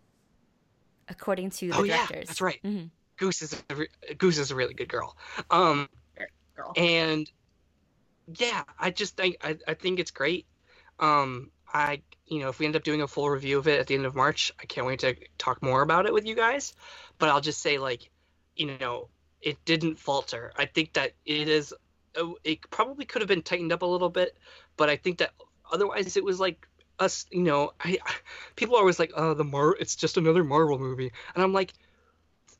[1.09, 2.29] according to the oh yeah, directors.
[2.29, 2.61] that's right.
[2.65, 2.91] Mhm.
[3.17, 3.89] Goose is a, re-
[4.19, 5.17] Goose is a really good girl.
[5.51, 5.89] Um,
[6.57, 6.73] Girl.
[6.77, 7.31] and
[8.39, 10.47] yeah, I just think I, I think it's great.
[11.01, 13.87] Um, I you know if we end up doing a full review of it at
[13.89, 16.73] the end of March, I can't wait to talk more about it with you guys.
[17.19, 18.11] But I'll just say like,
[18.57, 19.09] you know,
[19.41, 20.53] it didn't falter.
[20.57, 21.75] I think that it is.
[22.21, 24.37] Uh, It probably could have been tightened up a little bit,
[24.77, 25.33] but I think that
[25.71, 26.67] otherwise it was like
[26.99, 27.27] us.
[27.31, 27.99] You know, I
[28.57, 31.73] people are always like, oh, the Mar, it's just another Marvel movie, and I'm like,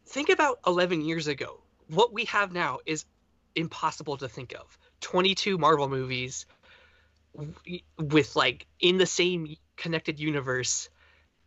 [0.07, 1.61] think about 11 years ago.
[1.89, 3.05] What we have now is
[3.55, 4.79] impossible to think of.
[5.01, 6.47] 22 Marvel movies
[7.99, 10.89] with like in the same connected universe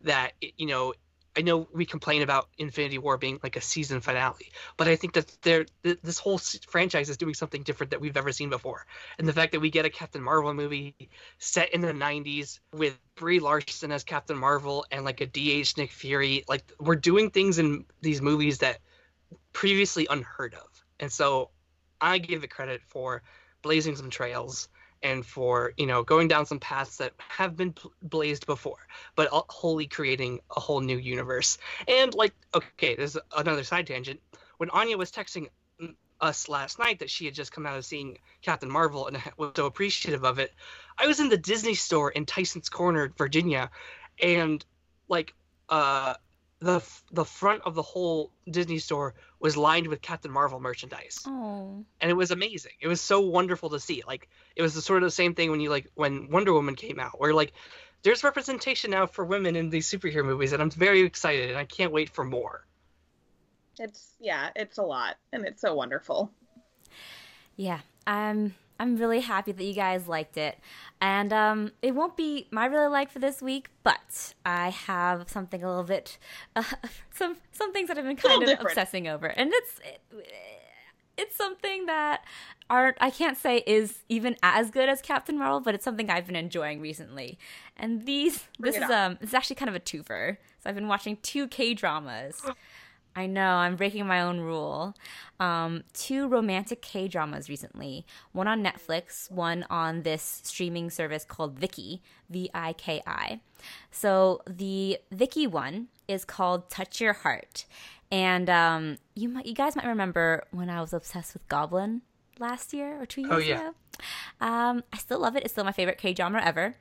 [0.02, 0.94] that you know
[1.36, 5.12] I know we complain about Infinity War being like a season finale, but I think
[5.14, 8.86] that there th- this whole franchise is doing something different that we've never seen before.
[9.18, 10.94] And the fact that we get a Captain Marvel movie
[11.38, 15.92] set in the 90s with Brie Larson as Captain Marvel and like a DH Nick
[15.92, 18.78] Fury, like we're doing things in these movies that
[19.52, 20.84] previously unheard of.
[21.00, 21.50] And so
[22.00, 23.22] I give it credit for
[23.62, 24.68] blazing some trails
[25.02, 29.86] and for you know going down some paths that have been blazed before but wholly
[29.86, 31.58] creating a whole new universe.
[31.88, 34.20] And like okay there's another side tangent.
[34.58, 35.48] When anya was texting
[35.80, 39.22] mm, us last night that she had just come out of seeing captain marvel and
[39.36, 40.50] was so appreciative of it
[40.96, 43.70] i was in the disney store in tyson's corner virginia
[44.22, 44.64] and
[45.08, 45.34] like
[45.68, 46.14] uh
[46.58, 51.22] the f- the front of the whole disney store was lined with captain marvel merchandise
[51.26, 51.84] Oh.
[52.00, 52.72] and it was amazing.
[52.80, 54.02] It was so wonderful to see.
[54.06, 56.74] Like it was the sort of the same thing when you like when Wonder Woman
[56.74, 57.52] came out, where like
[58.02, 61.64] there's representation now for women in these superhero movies, and I'm very excited, and I
[61.64, 62.64] can't wait for more.
[63.78, 66.30] It's yeah, it's a lot, and it's so wonderful.
[67.56, 70.58] Yeah, I'm I'm really happy that you guys liked it,
[71.00, 75.62] and um, it won't be my really like for this week, but I have something
[75.62, 76.18] a little bit,
[76.54, 76.62] uh,
[77.10, 78.70] some some things that I've been kind of different.
[78.70, 80.00] obsessing over, and it's it,
[81.16, 82.24] it's something that
[82.68, 86.26] aren't I can't say is even as good as Captain Marvel, but it's something I've
[86.26, 87.38] been enjoying recently,
[87.76, 89.12] and these Bring this is on.
[89.12, 90.36] um it's actually kind of a twofer.
[90.62, 92.42] So I've been watching two K dramas.
[93.16, 94.94] I know, I'm breaking my own rule.
[95.40, 98.04] Um, two romantic K dramas recently.
[98.32, 103.40] One on Netflix, one on this streaming service called Viki, V I K I.
[103.90, 107.64] So the Viki one is called Touch Your Heart.
[108.12, 112.02] And um, you might, you guys might remember when I was obsessed with Goblin
[112.38, 113.60] last year or two years Oh, yeah.
[113.60, 113.74] ago.
[114.40, 115.44] Um, I still love it.
[115.44, 116.74] It's still my favorite K drama ever,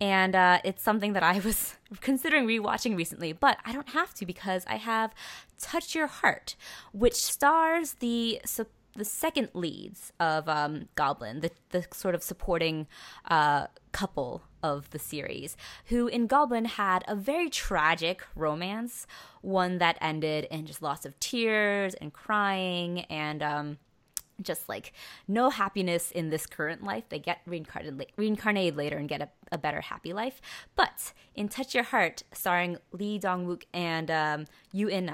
[0.00, 3.32] and uh, it's something that I was considering rewatching recently.
[3.34, 5.12] But I don't have to because I have
[5.60, 6.56] Touch Your Heart,
[6.92, 12.86] which stars the su- the second leads of um, Goblin, the the sort of supporting
[13.30, 19.06] uh, couple of the series, who in Goblin had a very tragic romance,
[19.42, 23.42] one that ended in just lots of tears and crying and.
[23.42, 23.78] Um,
[24.40, 24.92] just like
[25.28, 27.04] no happiness in this current life.
[27.08, 30.40] They get reincarnated, reincarnated later and get a, a better happy life.
[30.76, 35.10] But in Touch Your Heart, starring Lee Dong Wook and um, Yu In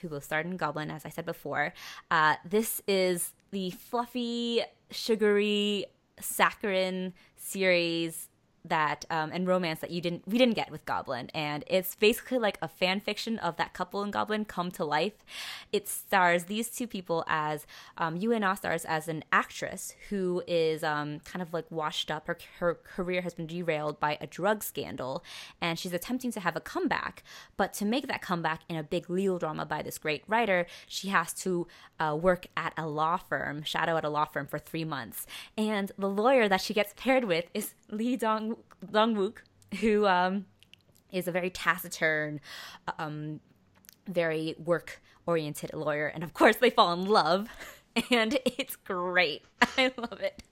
[0.00, 1.72] who both starred in Goblin, as I said before,
[2.10, 5.86] uh, this is the fluffy, sugary,
[6.20, 8.28] saccharine series
[8.64, 12.38] that um, and romance that you didn't we didn't get with Goblin, and it's basically
[12.38, 15.24] like a fan fiction of that couple in Goblin come to life.
[15.72, 21.20] It stars these two people as um, UNA stars as an actress who is um,
[21.20, 22.26] kind of like washed up.
[22.26, 25.24] Her her career has been derailed by a drug scandal,
[25.60, 27.22] and she's attempting to have a comeback.
[27.56, 31.08] But to make that comeback in a big legal drama by this great writer, she
[31.08, 31.66] has to
[31.98, 35.92] uh, work at a law firm, shadow at a law firm for three months, and
[35.98, 38.57] the lawyer that she gets paired with is Lee Dong
[38.90, 39.38] Dong Wook,
[39.80, 40.46] who um,
[41.12, 42.40] is a very taciturn,
[42.98, 43.40] um,
[44.06, 46.06] very work oriented lawyer.
[46.06, 47.48] And of course, they fall in love,
[48.10, 49.42] and it's great.
[49.78, 50.42] I love it.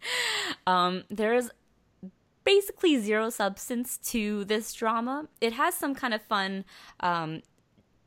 [0.66, 1.50] Um, there's
[2.44, 5.28] basically zero substance to this drama.
[5.40, 6.64] It has some kind of fun,
[7.00, 7.42] um,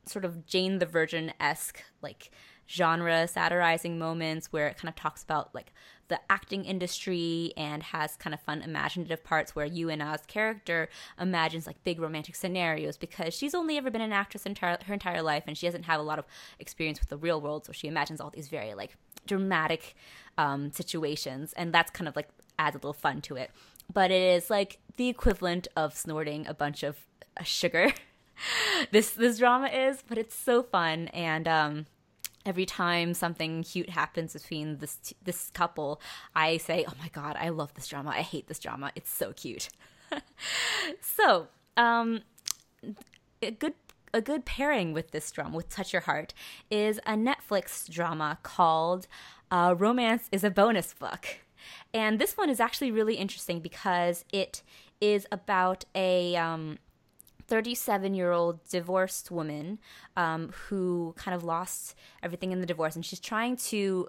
[0.06, 2.30] sort of Jane the Virgin esque, like
[2.68, 5.72] genre satirizing moments where it kind of talks about like
[6.10, 11.82] the acting industry and has kind of fun imaginative parts where Yuna's character imagines like
[11.84, 15.56] big romantic scenarios because she's only ever been an actress entire, her entire life and
[15.56, 16.26] she doesn't have a lot of
[16.58, 18.96] experience with the real world so she imagines all these very like
[19.26, 19.94] dramatic
[20.36, 23.50] um, situations and that's kind of like adds a little fun to it.
[23.92, 26.98] But it is like the equivalent of snorting a bunch of
[27.38, 27.92] uh, sugar.
[28.90, 31.84] This this drama is but it's so fun and um
[32.50, 36.00] every time something cute happens between this this couple,
[36.34, 38.10] I say, "Oh my god, I love this drama.
[38.10, 38.90] I hate this drama.
[38.96, 39.68] It's so cute."
[41.00, 41.46] so,
[41.76, 42.22] um,
[43.40, 43.74] a good
[44.12, 46.34] a good pairing with this drama, with Touch Your Heart,
[46.70, 49.06] is a Netflix drama called
[49.52, 51.24] uh, Romance is a Bonus Book.
[51.94, 54.62] And this one is actually really interesting because it
[55.00, 56.34] is about a.
[56.36, 56.78] Um,
[57.50, 59.78] 37 year old divorced woman
[60.16, 64.08] um, who kind of lost everything in the divorce and she's trying to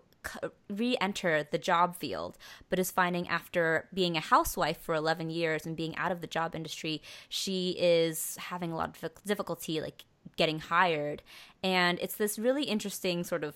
[0.69, 2.37] re-enter the job field
[2.69, 6.27] but is finding after being a housewife for 11 years and being out of the
[6.27, 10.05] job industry she is having a lot of difficulty like
[10.37, 11.21] getting hired.
[11.63, 13.55] And it's this really interesting sort of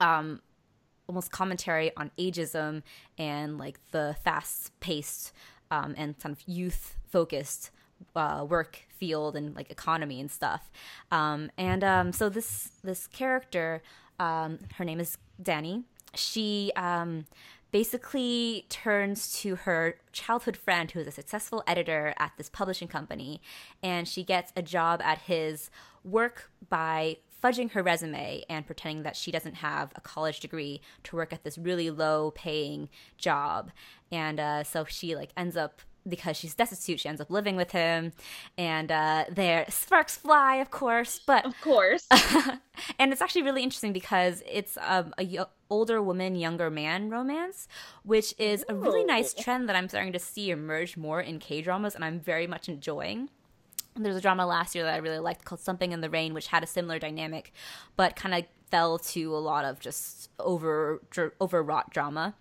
[0.00, 0.40] um
[1.08, 2.82] almost commentary on ageism
[3.16, 5.32] and like the fast-paced
[5.70, 7.70] um, and kind of youth-focused
[8.14, 10.70] uh, work field and like economy and stuff.
[11.10, 13.82] Um, and um, so this this character,
[14.18, 15.84] um, her name is Danny.
[16.14, 17.26] She um,
[17.70, 23.40] basically turns to her childhood friend who is a successful editor at this publishing company,
[23.82, 25.70] and she gets a job at his
[26.04, 31.14] work by fudging her resume and pretending that she doesn't have a college degree to
[31.14, 33.70] work at this really low paying job
[34.10, 37.72] and uh, so she like ends up because she's destitute, she ends up living with
[37.72, 38.12] him,
[38.56, 41.20] and uh, there sparks fly, of course.
[41.26, 42.06] But of course,
[42.98, 47.68] and it's actually really interesting because it's um, a y- older woman, younger man romance,
[48.02, 48.74] which is Ooh.
[48.74, 52.04] a really nice trend that I'm starting to see emerge more in K dramas, and
[52.04, 53.28] I'm very much enjoying.
[53.96, 56.48] There's a drama last year that I really liked called Something in the Rain, which
[56.48, 57.52] had a similar dynamic,
[57.96, 61.00] but kind of fell to a lot of just over
[61.40, 62.34] overwrought drama.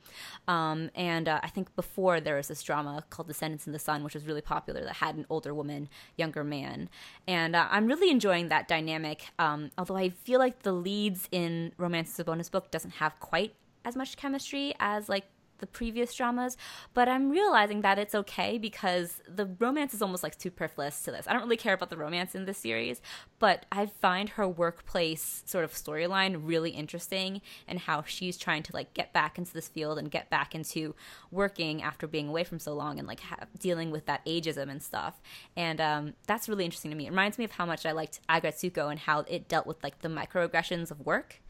[0.48, 4.04] Um, and uh, I think before there was this drama called Descendants in the Sun,
[4.04, 6.90] which was really popular that had an older woman, younger man.
[7.28, 9.30] And uh, I'm really enjoying that dynamic.
[9.40, 13.20] Um, although I feel like the leads in Romance is a Bonus Book doesn't have
[13.20, 13.54] quite
[13.86, 15.26] as much chemistry as like
[15.60, 16.58] the previous dramas,
[16.94, 21.28] but I'm realizing that it's okay because the romance is almost like superfluous to this.
[21.28, 23.02] I don't really care about the romance in this series,
[23.40, 28.74] but I find her workplace sort of storyline really interesting and how she's trying to
[28.74, 30.96] like get back into this field and get back into
[31.32, 34.82] working after being away from so long and like ha- dealing with that ageism and
[34.82, 35.22] stuff.
[35.56, 37.08] And um, that's really interesting to me.
[37.08, 40.00] It reminds me of how much I liked Aggretsuko and how it dealt with like
[40.00, 41.42] the microaggressions of work.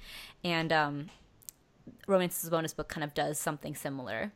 [0.43, 1.09] And um,
[2.07, 4.31] Romance's bonus book kind of does something similar.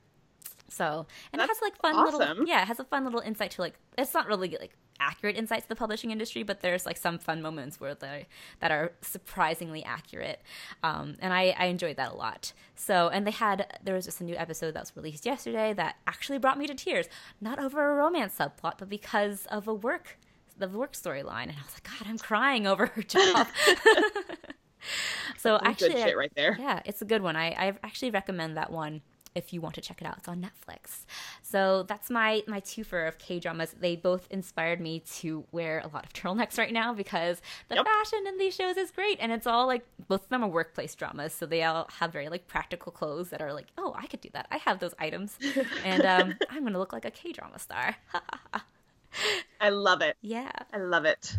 [0.69, 2.19] So, and That's it has like fun awesome.
[2.19, 4.71] little yeah, it has a fun little insight to like it's not really like
[5.01, 8.27] accurate insights to the publishing industry, but there's like some fun moments where they
[8.61, 10.41] that are surprisingly accurate,
[10.83, 12.53] um, and I, I enjoyed that a lot.
[12.75, 15.97] So, and they had there was just a new episode that was released yesterday that
[16.07, 17.07] actually brought me to tears,
[17.41, 20.17] not over a romance subplot, but because of a work
[20.57, 23.47] the work storyline, and I was like, God, I'm crying over her job.
[25.41, 26.55] so actually, good shit right there.
[26.59, 27.35] Yeah, it's a good one.
[27.35, 29.01] I, I actually recommend that one
[29.33, 30.17] if you want to check it out.
[30.17, 31.05] It's on Netflix.
[31.41, 33.73] So that's my my twofer of K dramas.
[33.79, 37.85] They both inspired me to wear a lot of turtlenecks right now because the yep.
[37.85, 40.93] fashion in these shows is great, and it's all like both of them are workplace
[40.95, 44.21] dramas, so they all have very like practical clothes that are like, oh, I could
[44.21, 44.47] do that.
[44.51, 45.37] I have those items,
[45.83, 47.95] and um, I'm gonna look like a K drama star.
[49.59, 50.17] I love it.
[50.21, 51.35] Yeah, I love it.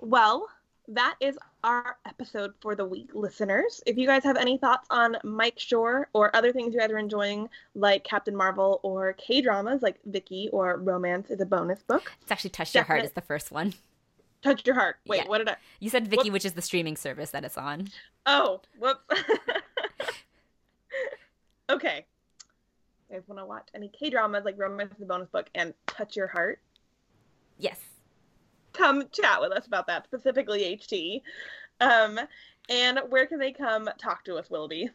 [0.00, 0.48] Well,
[0.88, 3.82] that is our episode for the week, listeners.
[3.86, 6.98] If you guys have any thoughts on Mike Schur or other things you guys are
[6.98, 12.12] enjoying, like Captain Marvel or K dramas like Viki or Romance is a bonus book.
[12.22, 12.88] It's actually Touch Definite.
[12.88, 13.74] Your Heart is the first one.
[14.42, 14.96] Touch Your Heart.
[15.06, 15.28] Wait, yeah.
[15.28, 15.56] what did I?
[15.80, 17.88] You said Viki, which is the streaming service that it's on.
[18.26, 19.00] Oh, whoops.
[21.70, 22.04] okay.
[23.08, 25.72] You guys want to watch any K dramas like Romance is a bonus book and
[25.86, 26.60] Touch Your Heart?
[27.58, 27.78] Yes
[28.74, 31.22] come chat with us about that, specifically HT.
[31.80, 32.20] Um,
[32.68, 34.90] and where can they come talk to us, Willoughby?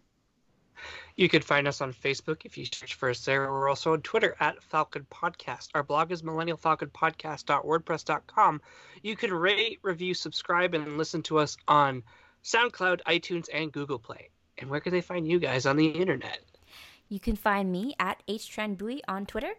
[1.16, 3.52] You can find us on Facebook if you search for us there.
[3.52, 5.70] We're also on Twitter at Falcon Podcast.
[5.74, 8.62] Our blog is millennialfalconpodcast.wordpress.com.
[9.04, 12.04] You can rate, review, subscribe, and listen to us on
[12.44, 14.30] SoundCloud, iTunes, and Google Play.
[14.58, 16.40] And where can they find you guys on the internet?
[17.10, 19.54] You can find me at HTranBui on Twitter.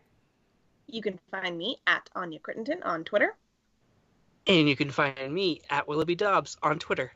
[0.86, 3.36] You can find me at Anya Crittenden on Twitter.
[4.50, 7.12] And you can find me at Willoughby Dobbs on Twitter.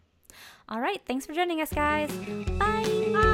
[0.69, 1.01] All right.
[1.05, 2.13] Thanks for joining us, guys.
[2.13, 3.11] Bye.
[3.13, 3.34] Bye.